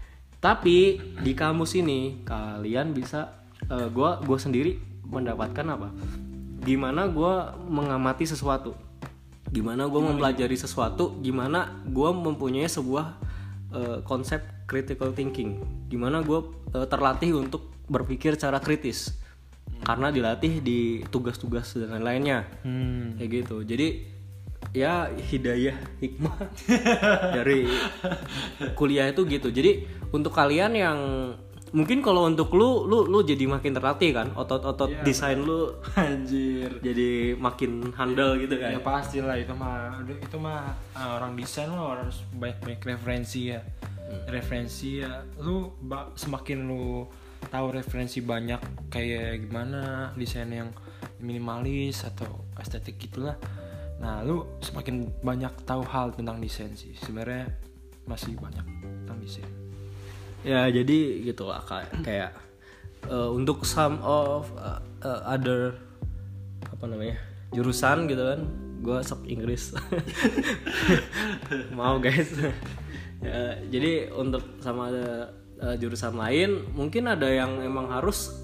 tapi 0.43 0.99
di 1.23 1.33
kamus 1.39 1.79
ini 1.79 2.27
kalian 2.27 2.91
bisa 2.91 3.31
eh, 3.71 3.87
gua 3.95 4.19
gua 4.19 4.43
sendiri 4.43 4.75
mendapatkan 5.07 5.63
apa? 5.71 5.95
Gimana 6.67 7.07
gua 7.07 7.55
mengamati 7.71 8.27
sesuatu? 8.27 8.75
Gimana 9.55 9.87
gua 9.87 10.11
mempelajari 10.11 10.59
sesuatu? 10.59 11.15
Gimana 11.23 11.79
gua 11.87 12.11
mempunyai 12.11 12.67
sebuah 12.67 13.07
eh, 13.71 13.99
konsep 14.03 14.43
critical 14.67 15.15
thinking? 15.15 15.63
Gimana 15.87 16.27
gua 16.27 16.43
eh, 16.75 16.91
terlatih 16.91 17.39
untuk 17.39 17.71
berpikir 17.87 18.35
secara 18.35 18.59
kritis? 18.59 19.15
Karena 19.87 20.11
dilatih 20.11 20.59
di 20.59 21.07
tugas-tugas 21.07 21.75
dan 21.79 21.95
lain-lainnya 21.95 22.51
hmm. 22.67 23.23
kayak 23.23 23.31
gitu. 23.31 23.63
Jadi 23.63 23.87
ya 24.71 25.11
hidayah 25.11 25.75
hikmah 25.99 26.37
dari 27.37 27.67
kuliah 28.79 29.11
itu 29.11 29.27
gitu. 29.27 29.51
Jadi 29.51 29.85
untuk 30.15 30.31
kalian 30.31 30.73
yang 30.79 30.99
mungkin 31.73 32.05
kalau 32.05 32.29
untuk 32.29 32.53
lu 32.55 32.85
lu 32.85 33.09
lu 33.09 33.27
jadi 33.27 33.45
makin 33.51 33.75
terlatih 33.75 34.15
kan? 34.15 34.31
Otot-otot 34.39 35.03
desain 35.03 35.41
lu 35.41 35.75
anjir. 35.99 36.79
jadi 36.79 37.35
makin 37.35 37.91
handal 37.97 38.39
gitu 38.39 38.55
ya 38.57 38.79
kan. 38.79 38.85
pasti 38.85 39.19
lah 39.19 39.35
itu 39.35 39.53
mah 39.57 39.99
itu 40.07 40.37
mah 40.39 40.77
ah, 40.95 41.19
orang 41.19 41.35
desain 41.35 41.69
lo 41.73 41.99
harus 41.99 42.23
banyak 42.37 42.59
banyak 42.63 42.83
referensi 42.85 43.51
ya. 43.51 43.61
Referensi 44.29 45.01
ya 45.03 45.25
lu 45.41 45.73
semakin 46.15 46.69
lu 46.69 47.09
tahu 47.49 47.75
referensi 47.75 48.23
banyak 48.23 48.89
kayak 48.93 49.49
gimana 49.49 50.13
desain 50.15 50.47
yang 50.53 50.71
minimalis 51.19 52.07
atau 52.07 52.47
estetik 52.59 52.99
gitulah 52.99 53.35
nah 54.03 54.19
lu 54.27 54.43
semakin 54.59 55.07
banyak 55.23 55.55
tahu 55.63 55.87
hal 55.87 56.11
tentang 56.11 56.43
desain 56.43 56.75
sih. 56.75 56.91
Sebenarnya 56.99 57.47
masih 58.05 58.35
banyak 58.35 58.67
tentang 59.07 59.19
desain. 59.23 59.47
Ya 60.43 60.67
jadi 60.67 61.23
gitu 61.23 61.47
lah 61.47 61.63
kayak 62.03 62.35
eh, 63.15 63.31
untuk 63.31 63.63
some 63.63 64.03
of 64.03 64.51
uh, 64.59 64.83
uh, 65.07 65.21
other 65.31 65.79
apa 66.67 66.85
namanya 66.91 67.17
jurusan 67.55 68.11
gitu 68.11 68.27
kan 68.27 68.41
gue 68.83 68.99
sok 69.07 69.23
Inggris. 69.31 69.71
Mau 71.79 72.03
guys. 72.03 72.35
Ya, 73.23 73.55
jadi 73.71 74.11
untuk 74.11 74.43
sama 74.59 74.91
uh, 74.91 75.77
jurusan 75.79 76.19
lain 76.19 76.67
mungkin 76.75 77.07
ada 77.07 77.31
yang 77.31 77.63
emang 77.63 77.87
harus 77.87 78.35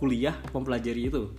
kuliah 0.00 0.32
mempelajari 0.56 1.12
itu 1.12 1.36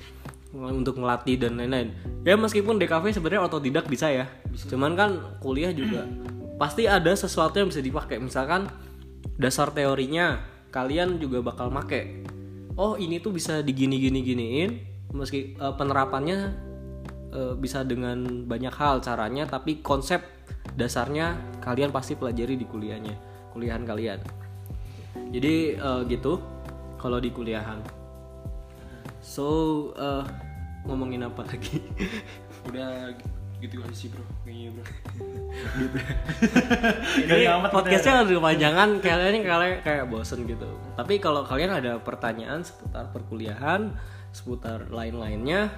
untuk 0.56 0.96
ngelatih 0.96 1.36
dan 1.36 1.60
lain-lain. 1.60 1.92
Ya 2.24 2.40
meskipun 2.40 2.80
DKV 2.80 3.12
sebenarnya 3.12 3.44
otodidak 3.44 3.86
bisa 3.92 4.08
ya. 4.08 4.26
Cuman 4.56 4.96
kan 4.96 5.12
kuliah 5.44 5.76
juga 5.76 6.08
pasti 6.56 6.88
ada 6.88 7.12
sesuatu 7.12 7.60
yang 7.60 7.68
bisa 7.68 7.84
dipakai. 7.84 8.18
Misalkan 8.24 8.72
dasar 9.36 9.76
teorinya 9.76 10.40
kalian 10.72 11.20
juga 11.20 11.44
bakal 11.44 11.68
make. 11.72 12.24
Oh 12.76 12.96
ini 12.96 13.20
tuh 13.20 13.32
bisa 13.36 13.64
digini 13.64 14.00
gini 14.00 14.20
giniin 14.24 14.72
meski 15.16 15.56
eh, 15.56 15.74
penerapannya 15.76 16.40
eh, 17.32 17.54
bisa 17.56 17.88
dengan 17.88 18.48
banyak 18.48 18.76
hal 18.76 19.00
caranya 19.00 19.48
tapi 19.48 19.80
konsep 19.80 20.20
dasarnya 20.76 21.40
kalian 21.64 21.96
pasti 21.96 22.20
pelajari 22.20 22.60
di 22.60 22.68
kuliahnya 22.68 23.16
kuliahan 23.56 23.88
kalian. 23.88 24.20
Jadi 25.32 25.80
eh, 25.80 26.02
gitu 26.12 26.40
kalau 27.00 27.20
di 27.24 27.32
kuliahan. 27.32 27.80
So 29.24 29.48
eh, 29.96 30.24
ngomongin 30.86 31.26
apa 31.26 31.42
lagi? 31.46 31.82
Udah 32.70 33.14
gitu 33.60 33.82
aja 33.82 33.96
sih 33.96 34.10
bro. 34.12 34.22
Kayaknya 34.46 34.70
bro 34.76 34.84
Ini 37.26 37.72
podcastnya 37.72 38.28
udah 38.28 38.36
kepanjangan 38.38 38.90
kalian 39.00 39.44
kalian 39.48 39.74
kayak 39.82 40.06
bosen 40.12 40.46
gitu. 40.46 40.68
Tapi 41.00 41.18
kalau 41.18 41.48
kalian 41.48 41.72
ada 41.72 41.98
pertanyaan 41.98 42.62
seputar 42.62 43.10
perkuliahan, 43.16 43.96
seputar 44.36 44.92
lain-lainnya, 44.92 45.72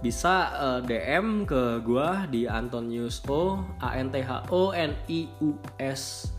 bisa 0.00 0.52
eh, 0.54 0.80
DM 0.86 1.44
ke 1.44 1.82
gua 1.82 2.24
di 2.30 2.46
Antonius 2.46 3.20
O 3.26 3.60
A 3.82 3.98
N 3.98 4.08
T 4.14 4.22
H 4.22 4.48
O 4.54 4.70
N 4.70 4.94
I 5.10 5.26
U 5.42 5.58
S 5.80 6.30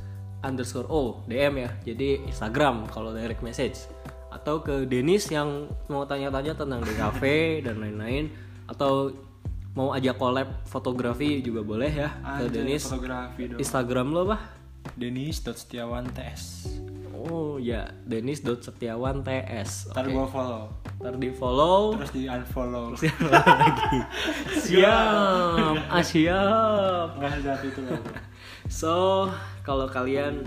underscore 0.46 0.88
O. 0.88 1.26
DM 1.28 1.66
ya. 1.66 1.70
Jadi 1.84 2.24
Instagram 2.30 2.88
kalau 2.90 3.12
direct 3.12 3.42
message 3.42 3.90
atau 4.36 4.60
ke 4.60 4.84
Denis 4.84 5.28
yang 5.28 5.66
mau 5.88 6.04
tanya-tanya 6.04 6.54
tentang 6.54 6.80
DKV 6.80 7.24
dan 7.62 7.80
lain-lain 7.80 8.28
atau 8.66 9.12
mau 9.72 9.92
ajak 9.92 10.16
collab 10.16 10.64
fotografi 10.64 11.40
juga 11.40 11.60
boleh 11.60 11.92
ya 11.92 12.10
ke 12.40 12.48
Denis 12.48 12.84
fotografi 12.84 13.48
dong 13.48 13.60
Instagram 13.60 14.08
lo 14.12 14.22
apa? 14.26 14.38
Denis.setiawan 14.96 16.06
TS 16.12 16.68
Oh 17.16 17.58
ya, 17.58 17.90
Denis.setiawan 18.06 19.26
TS. 19.26 19.90
ntar 19.90 20.06
gua 20.08 20.30
follow 20.30 20.70
Ntar 21.02 21.18
di 21.18 21.34
follow. 21.34 21.98
terus 21.98 22.14
di 22.14 22.30
unfollow 22.30 22.94
lagi. 23.34 24.00
Siap, 24.62 25.76
ah 25.90 26.04
siap. 26.06 27.08
nggak 27.18 27.32
ada 27.42 27.54
itu. 27.62 27.82
So, 28.66 29.26
kalau 29.62 29.86
kalian 29.86 30.42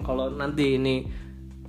kalau 0.00 0.32
nanti 0.32 0.76
ini 0.76 1.08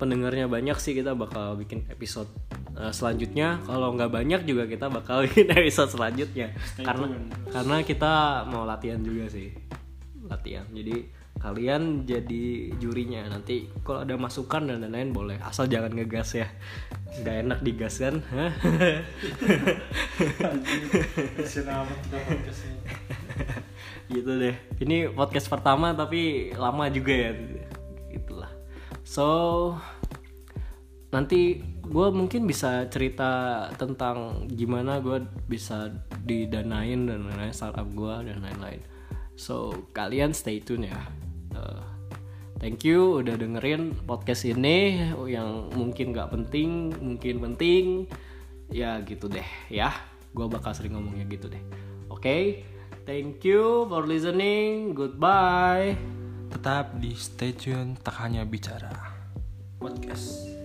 pendengarnya 0.02 0.50
banyak 0.50 0.82
sih 0.82 0.98
kita 0.98 1.14
bakal 1.14 1.54
bikin 1.54 1.86
episode 1.94 2.26
eh, 2.74 2.90
selanjutnya. 2.90 3.62
Kalau 3.70 3.94
nggak 3.94 4.10
banyak 4.10 4.42
juga 4.50 4.66
kita 4.66 4.90
bakal 4.90 5.22
bikin 5.30 5.54
episode 5.54 5.94
selanjutnya. 5.94 6.58
karena 6.82 7.06
karena 7.54 7.86
kita 7.86 8.42
mau 8.50 8.66
latihan 8.66 8.98
juga 8.98 9.30
sih. 9.30 9.54
Latihan. 10.26 10.66
Jadi 10.74 11.22
kalian 11.38 12.10
jadi 12.10 12.74
jurinya. 12.82 13.30
Nanti 13.30 13.70
kalau 13.86 14.02
ada 14.02 14.18
masukan 14.18 14.66
dan 14.66 14.82
lain-lain 14.82 15.14
boleh. 15.14 15.38
Asal 15.46 15.70
jangan 15.70 15.94
ngegas 15.94 16.34
ya. 16.34 16.50
Nggak 17.22 17.36
enak 17.46 17.60
digas 17.62 18.02
kan? 18.02 18.18
Gitu 24.12 24.28
deh. 24.28 24.56
Ini 24.82 25.14
podcast 25.14 25.46
pertama 25.46 25.94
tapi 25.94 26.52
lama 26.58 26.90
juga 26.90 27.14
ya 27.14 27.32
so 29.12 29.28
nanti 31.12 31.60
gue 31.84 32.08
mungkin 32.16 32.48
bisa 32.48 32.88
cerita 32.88 33.68
tentang 33.76 34.48
gimana 34.48 35.04
gue 35.04 35.28
bisa 35.52 35.92
didanain 36.24 37.04
dan 37.04 37.28
lain-lain 37.28 37.52
startup 37.52 37.84
gue 37.92 38.32
dan 38.32 38.40
lain-lain. 38.40 38.80
So 39.36 39.76
kalian 39.92 40.32
stay 40.32 40.64
tune 40.64 40.88
ya. 40.88 41.04
Uh, 41.52 41.84
thank 42.64 42.88
you 42.88 43.20
udah 43.20 43.36
dengerin 43.36 43.92
podcast 44.08 44.48
ini 44.48 45.04
yang 45.28 45.68
mungkin 45.76 46.16
nggak 46.16 46.32
penting 46.32 46.96
mungkin 47.04 47.44
penting. 47.44 48.08
Ya 48.72 49.04
gitu 49.04 49.28
deh 49.28 49.48
ya. 49.68 49.92
Gue 50.32 50.48
bakal 50.48 50.72
sering 50.72 50.96
ngomongnya 50.96 51.28
gitu 51.28 51.52
deh. 51.52 51.60
Oke 52.08 52.64
thank 53.04 53.44
you 53.44 53.84
for 53.92 54.08
listening. 54.08 54.96
Goodbye 54.96 56.21
Tetap 56.52 57.00
di 57.00 57.16
stay 57.16 57.56
tune 57.56 57.96
tak 57.98 58.20
hanya 58.22 58.44
bicara 58.44 58.92
podcast. 59.80 60.61